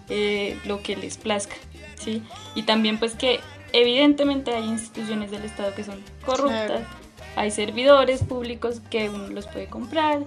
[0.08, 1.54] eh, lo que les plazca,
[2.02, 2.22] ¿sí?
[2.56, 3.38] Y también pues que
[3.72, 6.86] evidentemente hay instituciones del Estado que son corruptas, Claro.
[7.36, 10.20] hay servidores públicos que uno los puede comprar,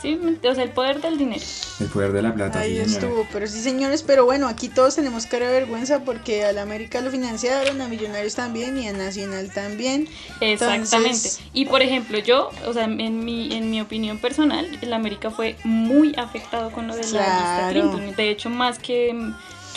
[0.00, 0.18] ¿sí?
[0.48, 1.42] O sea, el poder del dinero.
[1.80, 3.26] El poder de la plata, ahí sí, estuvo.
[3.32, 7.00] Pero sí, señores, pero bueno, aquí todos tenemos cara de vergüenza porque a la América
[7.00, 10.08] lo financiaron, a Millonarios también y a Nacional también.
[10.40, 10.96] Exactamente.
[10.96, 15.30] Entonces- Y por ejemplo, yo, o sea, en mi, en mi opinión personal, el América
[15.30, 17.68] fue muy afectado con lo de la lista.
[17.70, 18.16] Clinton.
[18.16, 19.14] De hecho, más que,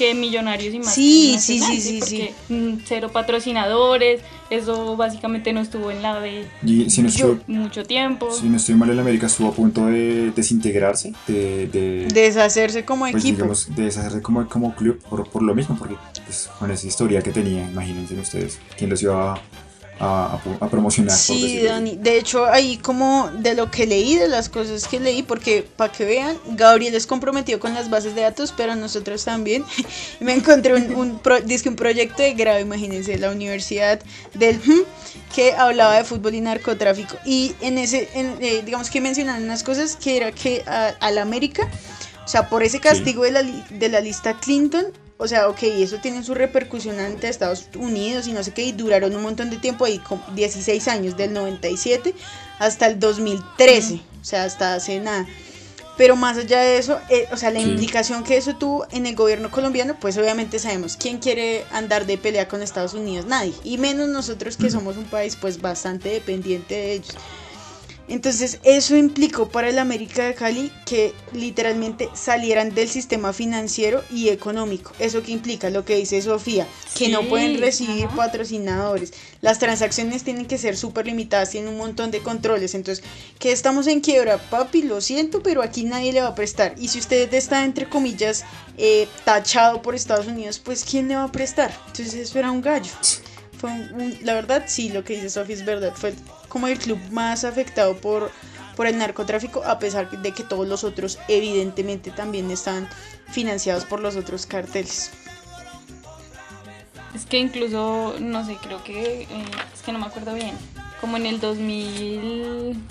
[0.01, 5.61] que Millonarios y más Sí, sí, sí, sí, Porque mm, cero patrocinadores, eso básicamente no
[5.61, 8.31] estuvo en la B Y si no, estoy, mucho tiempo.
[8.31, 13.05] si no estoy mal, el América estuvo a punto de desintegrarse, de, de, Deshacerse como
[13.05, 13.35] pues, equipo.
[13.35, 15.95] digamos, de deshacerse como, como club por, por lo mismo, porque
[16.25, 19.41] pues, con esa historia que tenía, imagínense ustedes, quién los iba a,
[20.01, 21.15] a, a promocionar.
[21.15, 21.61] Sí.
[21.63, 21.95] Dani.
[21.97, 25.91] De hecho, ahí como de lo que leí, de las cosas que leí, porque para
[25.91, 29.63] que vean, Gabriel es comprometido con las bases de datos, pero nosotros también.
[30.19, 33.99] Me encontré un, un, pro- un proyecto de grado, imagínense, la Universidad
[34.33, 34.59] del
[35.35, 37.15] que hablaba de fútbol y narcotráfico.
[37.25, 41.11] Y en ese, en, eh, digamos que mencionaban unas cosas que era que a, a
[41.11, 41.69] la América,
[42.25, 44.85] o sea, por ese castigo de, la, de la lista Clinton,
[45.21, 48.71] o sea, ok, eso tiene su repercusión ante Estados Unidos y no sé qué, y
[48.71, 52.15] duraron un montón de tiempo ahí, como 16 años, del 97
[52.57, 55.27] hasta el 2013, o sea, hasta hace nada.
[55.95, 57.67] Pero más allá de eso, eh, o sea, la Sí.
[57.69, 62.17] implicación que eso tuvo en el gobierno colombiano, pues obviamente sabemos quién quiere andar de
[62.17, 66.73] pelea con Estados Unidos, nadie, y menos nosotros que somos un país pues bastante dependiente
[66.73, 67.15] de ellos.
[68.07, 74.29] Entonces eso implicó para el América de Cali que literalmente salieran del sistema financiero y
[74.29, 74.91] económico.
[74.99, 75.69] ¿Eso que implica?
[75.69, 78.15] Lo que dice Sofía, que no pueden recibir ajá.
[78.15, 79.13] patrocinadores.
[79.39, 82.75] Las transacciones tienen que ser súper limitadas, tienen un montón de controles.
[82.75, 83.03] Entonces,
[83.39, 86.75] que estamos en quiebra, papi, lo siento, pero aquí nadie le va a prestar.
[86.77, 88.43] Y si usted está, entre comillas,
[88.77, 91.71] eh, tachado por Estados Unidos, pues ¿quién le va a prestar?
[91.87, 92.91] Entonces eso era un gallo.
[93.61, 95.93] Fue un- la verdad, sí, lo que dice Sofía es verdad.
[95.95, 96.15] Fue
[96.49, 98.31] como el club más afectado por,
[98.75, 102.89] por el narcotráfico, a pesar de que todos los otros, evidentemente, también están
[103.31, 105.11] financiados por los otros carteles.
[107.13, 109.27] Es que incluso, no sé, creo que, eh,
[109.75, 110.55] es que no me acuerdo bien,
[110.99, 112.81] como en el 2000,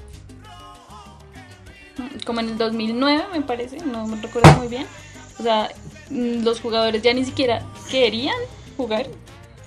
[2.25, 4.87] como en el 2009 me parece, no me recuerdo muy bien,
[5.39, 5.71] o sea,
[6.11, 8.37] mm, los jugadores ya ni siquiera querían
[8.77, 9.07] jugar,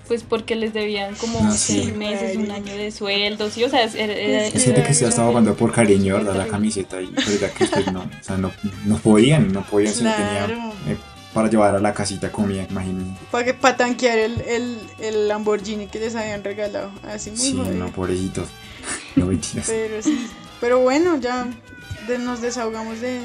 [0.08, 1.82] pues porque les debían como Ah, sí.
[1.82, 5.08] seis meses, un año de sueldo, sí, o sea, era, era- Es gente que se
[5.08, 6.36] estaba jugando por cariño, ¿verdad?
[6.36, 8.51] La camiseta y pero ya que pues, no, o sea, no,
[8.86, 10.47] no podían, no podían, Claro.
[10.47, 10.97] tenían eh,
[11.34, 13.20] para llevar a la casita comida, imagínense.
[13.32, 16.91] Para que para tanquear el, el, el Lamborghini que les habían regalado.
[17.08, 17.74] Así muy Sí, jodido.
[17.74, 18.49] no, pobrecitos.
[19.16, 19.66] No mentiras.
[19.68, 20.28] Pero sí.
[20.62, 21.47] Pero bueno, ya
[22.08, 23.22] de- nos desahogamos de,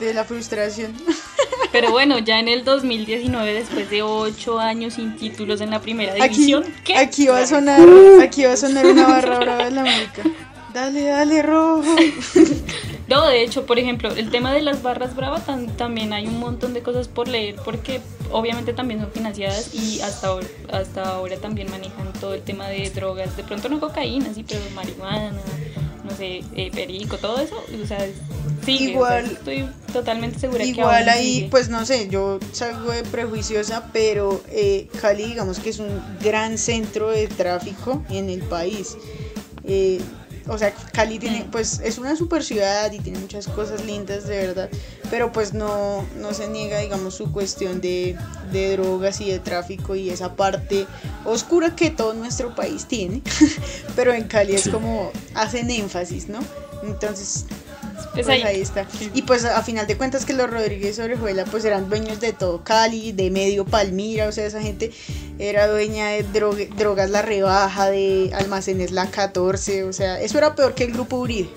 [0.00, 0.92] de la frustración.
[1.72, 6.12] Pero bueno, ya en el 2019, después de ocho años sin títulos en la primera
[6.14, 6.96] Aquí, división, ¿qué?
[6.96, 7.80] aquí va a sonar,
[8.22, 10.22] aquí va a sonar una barra brava de la América.
[10.74, 11.82] Dale, dale, rojo.
[13.08, 16.38] No, de hecho, por ejemplo, el tema de las barras bravas tam- también hay un
[16.38, 21.36] montón de cosas por leer porque obviamente también son financiadas y hasta ahora, hasta ahora
[21.38, 25.32] también manejan todo el tema de drogas, de pronto no cocaína, sí, pero marihuana,
[26.10, 28.06] no sé, eh, perico, todo eso, o sea,
[28.64, 31.48] sigue, Igual- o sea, estoy totalmente segura que Igual ahí, sigue.
[31.50, 36.58] pues no sé, yo salgo de prejuiciosa, pero eh, Cali digamos que es un gran
[36.58, 38.96] centro de tráfico en el país.
[39.64, 40.00] Eh,
[40.50, 44.36] o sea, Cali tiene, pues es una super ciudad y tiene muchas cosas lindas de
[44.48, 44.68] verdad,
[45.08, 48.16] pero pues no, no se niega, digamos, su cuestión de,
[48.50, 50.88] de drogas y de tráfico y esa parte
[51.24, 53.22] oscura que todo nuestro país tiene,
[53.96, 56.40] pero en Cali es como hacen énfasis, ¿no?
[56.82, 57.46] Entonces,
[58.12, 58.42] Pues ahí.
[58.42, 58.86] ahí está.
[59.14, 62.62] Y pues a final de cuentas que los Rodríguez Orejuela pues eran dueños de todo
[62.64, 64.90] Cali, de medio Palmira, o sea, esa gente
[65.38, 66.22] era dueña de
[66.76, 71.16] drogas La Rebaja, de almacenes La 14, o sea, eso era peor que el grupo
[71.16, 71.50] Uribe.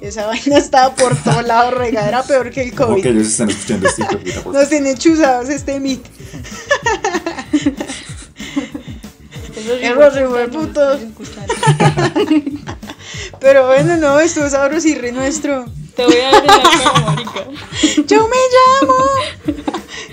[0.00, 3.02] Esa vaina estaba por todos lados regada, era peor que el Como COVID.
[3.02, 4.04] que ellos están escuchando este.
[4.50, 6.04] Nos tienen chuzados este mit.
[9.82, 10.98] Error, error, puto.
[13.40, 15.66] Pero bueno, no, estuvo sabrosirri nuestro.
[15.94, 17.46] Te voy a dar la marica.
[18.06, 18.94] Yo me llamo.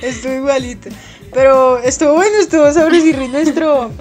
[0.02, 0.90] Estuvo igualito.
[1.34, 3.92] Pero estuvo bueno, estuvo sabrosirri nuestro,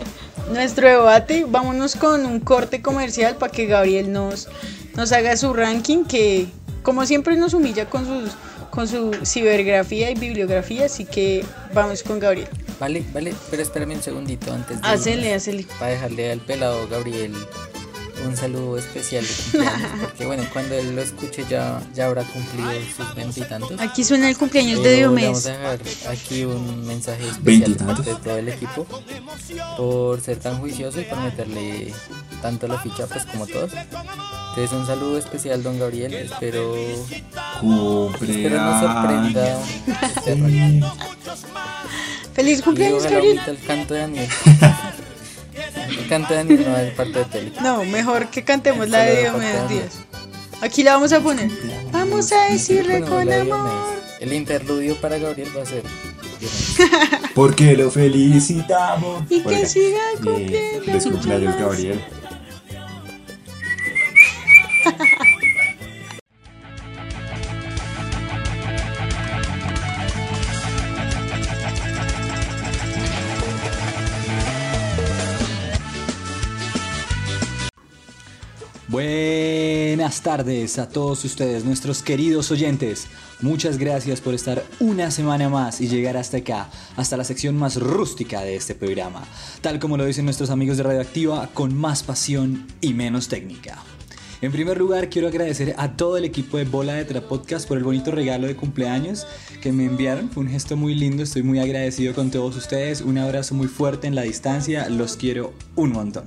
[0.50, 1.44] nuestro debate.
[1.46, 4.48] Vámonos con un corte comercial para que Gabriel nos,
[4.94, 6.46] nos haga su ranking, que
[6.82, 8.36] como siempre nos humilla con sus
[8.70, 12.48] con su cibergrafía y bibliografía, así que vamos con Gabriel.
[12.78, 14.86] Vale, vale, pero espérame un segundito antes de.
[14.86, 15.66] Hacele, hacele.
[15.78, 17.32] Para dejarle al pelado Gabriel
[18.24, 19.90] un saludo especial de cumpleaños.
[20.00, 23.80] Porque bueno, cuando él lo escuche ya, ya habrá cumplido sus veintitantos.
[23.80, 25.46] Aquí suena el cumpleaños de le vamos Diomedes.
[25.46, 28.86] a dejar aquí un mensaje especial de todo el equipo
[29.76, 31.92] por ser tan juicioso y por meterle
[32.42, 33.72] tanto la ficha pues como todos.
[33.74, 39.58] Entonces un saludo especial don Gabriel, espero, espero nos sorprenda.
[40.16, 40.82] este ranking.
[42.32, 43.40] Feliz cumpleaños, Gabriel.
[43.46, 44.28] el canto de Daniel.
[46.08, 47.52] Daniel no es parte de tele.
[47.62, 49.98] No, mejor que cantemos la de Diomedes Díaz.
[50.60, 51.50] Aquí la vamos a poner.
[51.92, 53.96] Vamos a decirle con amor.
[54.20, 55.82] El interludio para Gabriel va a ser.
[57.34, 59.24] Porque lo felicitamos.
[59.30, 61.56] Y que siga cumpliendo Feliz cumpleaños.
[61.56, 62.04] Gabriel.
[80.06, 83.08] Buenas tardes a todos ustedes, nuestros queridos oyentes.
[83.40, 87.74] Muchas gracias por estar una semana más y llegar hasta acá, hasta la sección más
[87.74, 89.24] rústica de este programa.
[89.62, 93.82] Tal como lo dicen nuestros amigos de Radioactiva, con más pasión y menos técnica.
[94.42, 97.76] En primer lugar, quiero agradecer a todo el equipo de Bola de Tra Podcast por
[97.76, 99.26] el bonito regalo de cumpleaños
[99.60, 100.30] que me enviaron.
[100.30, 103.00] Fue un gesto muy lindo, estoy muy agradecido con todos ustedes.
[103.00, 106.26] Un abrazo muy fuerte en la distancia, los quiero un montón.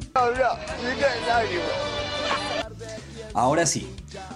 [3.34, 3.88] Ahora sí,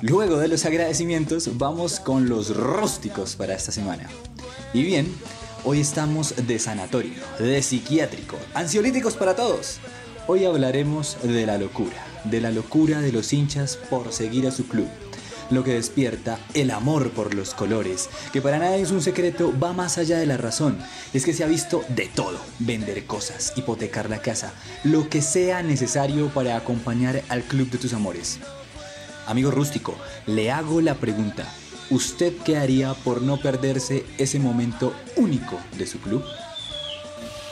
[0.02, 4.08] luego de los agradecimientos, vamos con los rústicos para esta semana.
[4.72, 5.12] Y bien,
[5.64, 9.80] hoy estamos de sanatorio, de psiquiátrico, ansiolíticos para todos.
[10.28, 14.68] Hoy hablaremos de la locura, de la locura de los hinchas por seguir a su
[14.68, 14.88] club.
[15.50, 19.74] Lo que despierta el amor por los colores, que para nadie es un secreto, va
[19.74, 20.78] más allá de la razón.
[21.14, 25.64] Es que se ha visto de todo, vender cosas, hipotecar la casa, lo que sea
[25.64, 28.40] necesario para acompañar al club de tus amores.
[29.28, 29.96] Amigo rústico,
[30.28, 31.48] le hago la pregunta.
[31.90, 36.24] ¿Usted qué haría por no perderse ese momento único de su club?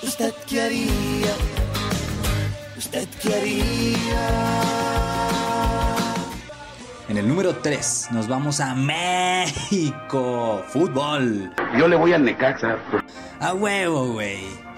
[0.04, 1.36] ¿Usted qué haría?
[2.78, 4.92] ¿Usted qué haría?
[7.08, 10.64] En el número 3 nos vamos a México.
[10.70, 11.52] Fútbol.
[11.78, 12.78] Yo le voy al Necaxa.
[13.40, 14.71] A huevo, güey.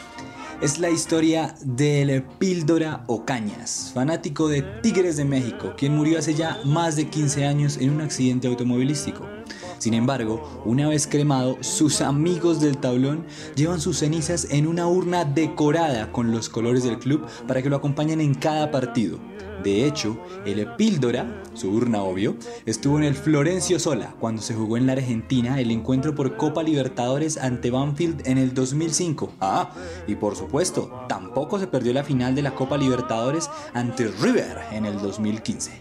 [0.64, 6.58] Es la historia del Píldora Ocañas, fanático de Tigres de México, quien murió hace ya
[6.64, 9.28] más de 15 años en un accidente automovilístico.
[9.78, 13.26] Sin embargo, una vez cremado, sus amigos del tablón
[13.58, 17.76] llevan sus cenizas en una urna decorada con los colores del club para que lo
[17.76, 19.20] acompañen en cada partido.
[19.64, 22.36] De hecho, el Píldora, su urna obvio,
[22.66, 26.64] estuvo en el Florencio Sola cuando se jugó en la Argentina el encuentro por Copa
[26.64, 29.34] Libertadores ante Banfield en el 2005.
[29.40, 29.72] Ah,
[30.08, 34.86] y por supuesto, tampoco se perdió la final de la Copa Libertadores ante River en
[34.86, 35.72] el 2015.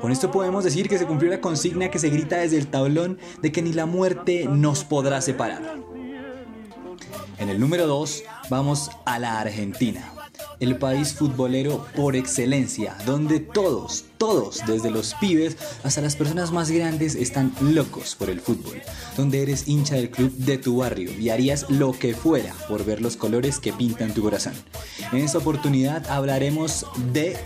[0.00, 3.18] Con esto podemos decir que se cumplió la consigna que se grita desde el tablón
[3.40, 5.62] de que ni la muerte nos podrá separar.
[7.38, 10.13] En el número 2 vamos a la Argentina,
[10.60, 16.70] el país futbolero por excelencia, donde todos, todos, desde los pibes hasta las personas más
[16.70, 18.82] grandes, están locos por el fútbol,
[19.16, 23.00] donde eres hincha del club de tu barrio y harías lo que fuera por ver
[23.00, 24.54] los colores que pintan tu corazón.
[25.12, 27.36] En esta oportunidad hablaremos de...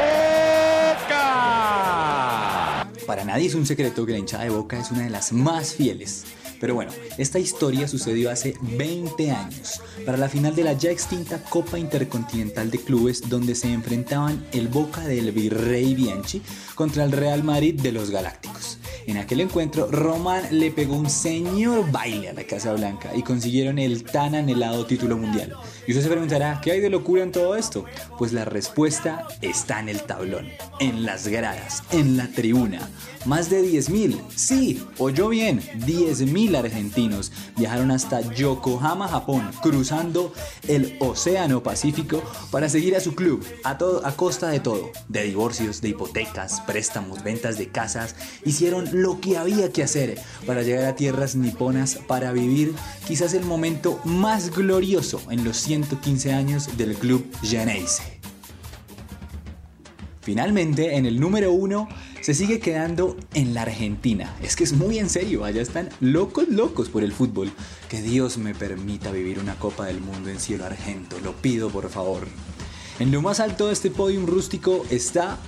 [3.06, 5.72] Para nadie es un secreto que la hinchada de Boca es una de las más
[5.72, 6.24] fieles.
[6.60, 11.42] Pero bueno, esta historia sucedió hace 20 años, para la final de la ya extinta
[11.42, 16.42] Copa Intercontinental de Clubes, donde se enfrentaban el Boca del Virrey Bianchi
[16.74, 18.77] contra el Real Madrid de los Galácticos.
[19.08, 23.78] En aquel encuentro, Román le pegó un señor baile a la Casa Blanca y consiguieron
[23.78, 25.54] el tan anhelado título mundial.
[25.86, 27.86] Y usted se preguntará, ¿qué hay de locura en todo esto?
[28.18, 30.48] Pues la respuesta está en el tablón,
[30.78, 32.86] en las gradas, en la tribuna.
[33.24, 40.32] Más de 10.000, sí, oyó bien, 10.000 argentinos viajaron hasta Yokohama, Japón, cruzando
[40.68, 45.24] el Océano Pacífico para seguir a su club, a, todo, a costa de todo, de
[45.24, 50.84] divorcios, de hipotecas, préstamos, ventas de casas, hicieron lo que había que hacer para llegar
[50.84, 52.74] a tierras niponas para vivir
[53.06, 58.18] quizás el momento más glorioso en los 115 años del club Geneise.
[60.20, 61.88] Finalmente, en el número uno
[62.20, 64.36] se sigue quedando en la Argentina.
[64.42, 67.50] Es que es muy en serio, allá están locos, locos por el fútbol.
[67.88, 71.88] Que Dios me permita vivir una Copa del Mundo en cielo argento, lo pido por
[71.88, 72.28] favor.
[72.98, 75.38] En lo más alto de este podium rústico está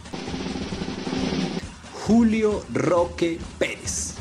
[2.11, 4.17] Julio Roque Pérez.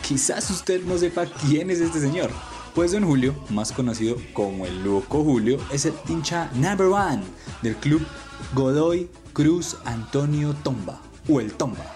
[0.00, 2.30] Quizás usted no sepa quién es este señor.
[2.72, 7.24] Pues don Julio, más conocido como el Loco Julio, es el hincha number one
[7.62, 8.06] del club
[8.54, 11.92] Godoy Cruz Antonio Tomba, o el Tomba.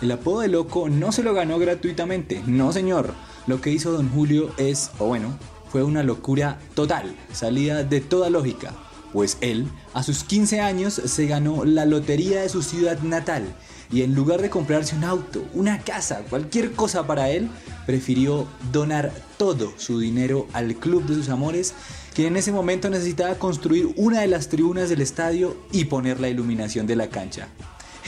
[0.00, 3.12] El apodo de Loco no se lo ganó gratuitamente, no señor.
[3.46, 8.30] Lo que hizo don Julio es, o bueno, fue una locura total, salida de toda
[8.30, 8.72] lógica.
[9.14, 13.44] Pues él, a sus 15 años, se ganó la lotería de su ciudad natal
[13.92, 17.48] y en lugar de comprarse un auto, una casa, cualquier cosa para él,
[17.86, 21.74] prefirió donar todo su dinero al club de sus amores,
[22.12, 26.28] quien en ese momento necesitaba construir una de las tribunas del estadio y poner la
[26.28, 27.46] iluminación de la cancha.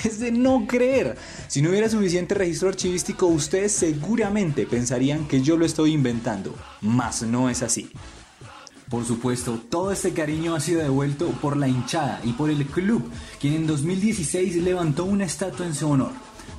[0.05, 1.17] Es de no creer.
[1.47, 6.53] Si no hubiera suficiente registro archivístico, ustedes seguramente pensarían que yo lo estoy inventando.
[6.81, 7.91] Mas no es así.
[8.89, 13.11] Por supuesto, todo este cariño ha sido devuelto por la hinchada y por el club,
[13.41, 16.13] quien en 2016 levantó una estatua en su honor.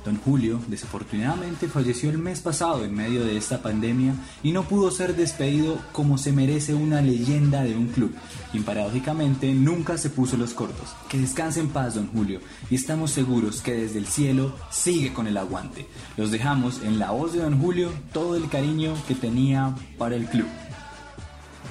[0.04, 4.90] Don Julio, desafortunadamente, falleció el mes pasado en medio de esta pandemia y no pudo
[4.90, 8.14] ser despedido como se merece una leyenda de un club,
[8.52, 10.94] quien paradójicamente nunca se puso los cortos.
[11.08, 15.26] Que descanse en paz, don Julio, y estamos seguros que desde el cielo sigue con
[15.26, 15.86] el aguante.
[16.18, 20.26] Los dejamos en la voz de don Julio todo el cariño que tenía para el
[20.26, 20.46] club.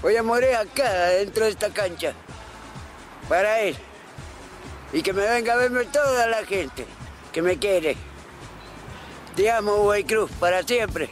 [0.02, 2.14] Voy a morir acá, dentro de esta cancha.
[3.28, 3.76] Para él.
[4.94, 6.86] Y que me venga a verme toda la gente
[7.32, 7.98] que me quiere.
[9.36, 11.10] Te amo, Uruguay Cruz, para siempre.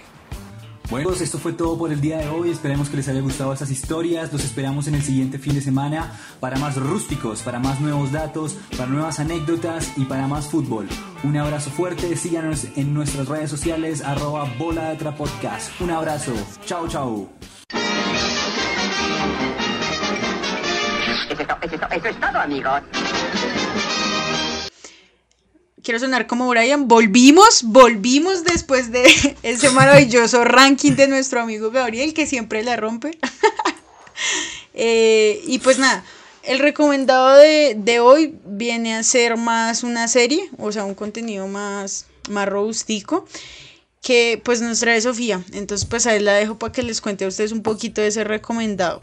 [0.89, 2.51] Bueno, pues esto fue todo por el día de hoy.
[2.51, 4.31] Esperemos que les haya gustado estas historias.
[4.31, 8.55] Los esperamos en el siguiente fin de semana para más rústicos, para más nuevos datos,
[8.77, 10.87] para nuevas anécdotas y para más fútbol.
[11.23, 12.15] Un abrazo fuerte.
[12.15, 14.97] Síganos en nuestras redes sociales, arroba bola de.
[15.79, 16.33] Un abrazo.
[16.65, 17.29] Chao, chao.
[21.75, 22.81] Eso es, todo, amigos.
[25.83, 26.87] Quiero sonar como Brian.
[26.87, 29.05] Volvimos, volvimos después de
[29.43, 33.17] ese maravilloso ranking de nuestro amigo Gabriel, que siempre la rompe.
[34.77, 36.03] Eh, y pues nada,
[36.43, 41.47] el recomendado de, de hoy viene a ser más una serie, o sea, un contenido
[41.47, 43.25] más, más robustico,
[44.01, 45.41] que pues nos trae Sofía.
[45.53, 48.25] Entonces, pues ahí la dejo para que les cuente a ustedes un poquito de ese
[48.25, 49.01] recomendado.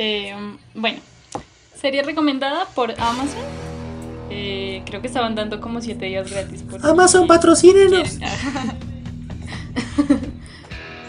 [0.00, 0.32] Eh,
[0.74, 1.00] bueno,
[1.74, 3.42] serie recomendada por Amazon.
[4.30, 6.62] Eh, creo que estaban dando como 7 días gratis.
[6.62, 8.18] Por Amazon, si patrocínenos.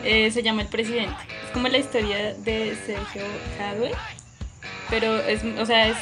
[0.05, 1.13] Eh, se llama El Presidente.
[1.45, 3.21] Es como la historia de Sergio
[3.59, 3.91] Hadwe.
[4.89, 5.97] Pero es, o sea, es,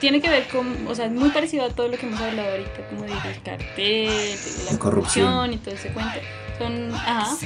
[0.00, 2.50] tiene que ver con, o sea, es muy parecido a todo lo que hemos hablado
[2.50, 4.36] ahorita, como del cartel, de
[4.70, 5.26] la corrupción.
[5.26, 6.18] corrupción y todo ese cuento.
[6.58, 7.36] Son, ajá,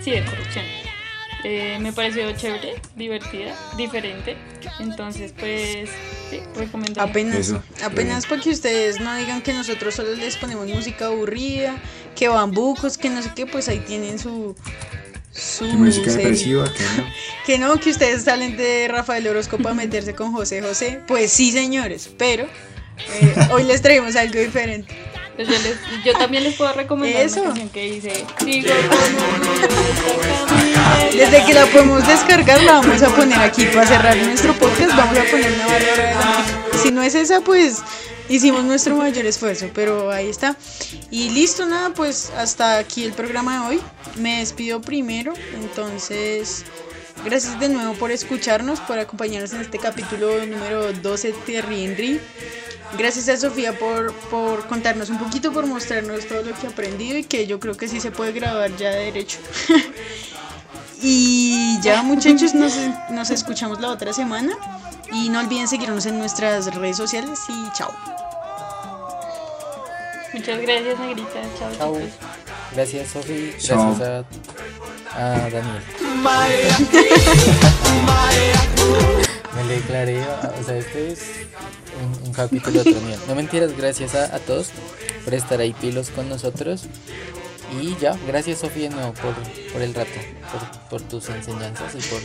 [0.00, 0.64] sí, de corrupción.
[1.44, 4.34] Eh, me pareció chévere, divertida, diferente.
[4.80, 5.90] Entonces, pues,
[6.30, 7.02] sí, recomiendo.
[7.02, 11.76] Apenas, Eso, apenas para que ustedes no digan que nosotros solo les ponemos música aburrida,
[12.16, 14.56] que bambucos, que no sé qué, pues ahí tienen su...
[15.32, 17.04] su música depresiva, que no.
[17.46, 21.02] Que no, que ustedes salen de Rafael Orozco para meterse con José José.
[21.06, 22.44] Pues sí, señores, pero
[23.20, 24.94] eh, hoy les traemos algo diferente.
[25.36, 27.40] Pues yo, les- yo también les puedo recomendar Eso.
[27.40, 30.04] una canción que dice Sigo como
[31.12, 34.96] Desde que la podemos descargar, la vamos a poner aquí para cerrar nuestro podcast.
[34.96, 36.44] Vamos a poner una Bárbara de la.
[36.82, 37.82] Si no es esa, pues
[38.28, 40.56] hicimos nuestro mayor esfuerzo, pero ahí está.
[41.10, 43.80] Y listo, nada, pues hasta aquí el programa de hoy.
[44.16, 46.64] Me despido primero, entonces.
[47.24, 52.20] Gracias de nuevo por escucharnos, por acompañarnos en este capítulo número 12 de Riendri.
[52.96, 57.18] Gracias a Sofía por, por contarnos un poquito, por mostrarnos todo lo que ha aprendido
[57.18, 59.38] y que yo creo que sí se puede grabar ya de derecho.
[61.02, 62.74] y ya muchachos, nos,
[63.10, 64.56] nos escuchamos la otra semana
[65.12, 67.92] y no olviden seguirnos en nuestras redes sociales y chao.
[70.32, 71.40] Muchas gracias, Negrita.
[71.58, 71.94] Chao, Chao.
[71.94, 72.10] chicos.
[72.74, 73.54] Gracias, Sofi.
[73.58, 73.94] Chao.
[73.96, 74.24] Gracias
[75.14, 75.82] a, a Daniel.
[79.56, 81.20] me le declaré, o sea, este es
[82.02, 83.16] un, un capítulo otro mío.
[83.28, 84.70] No mentiras, gracias a, todos
[85.24, 86.86] por estar ahí pilos con nosotros.
[87.80, 89.34] Y ya, gracias Sofía no, por,
[89.72, 90.10] por el rato,
[90.90, 92.20] por, tus enseñanzas y por...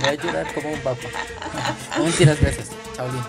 [0.00, 1.08] Voy a llorar como un papa.
[1.96, 2.70] No mentiras, gracias.
[2.96, 3.24] Chao, bien.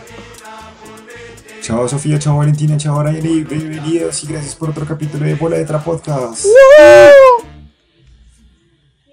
[1.62, 5.58] Chao Sofía, chao Valentina, chao Ryan y bienvenidos y gracias por otro capítulo de Bola
[5.58, 6.46] de Trapodcast.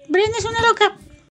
[0.09, 1.00] Brin es una loca.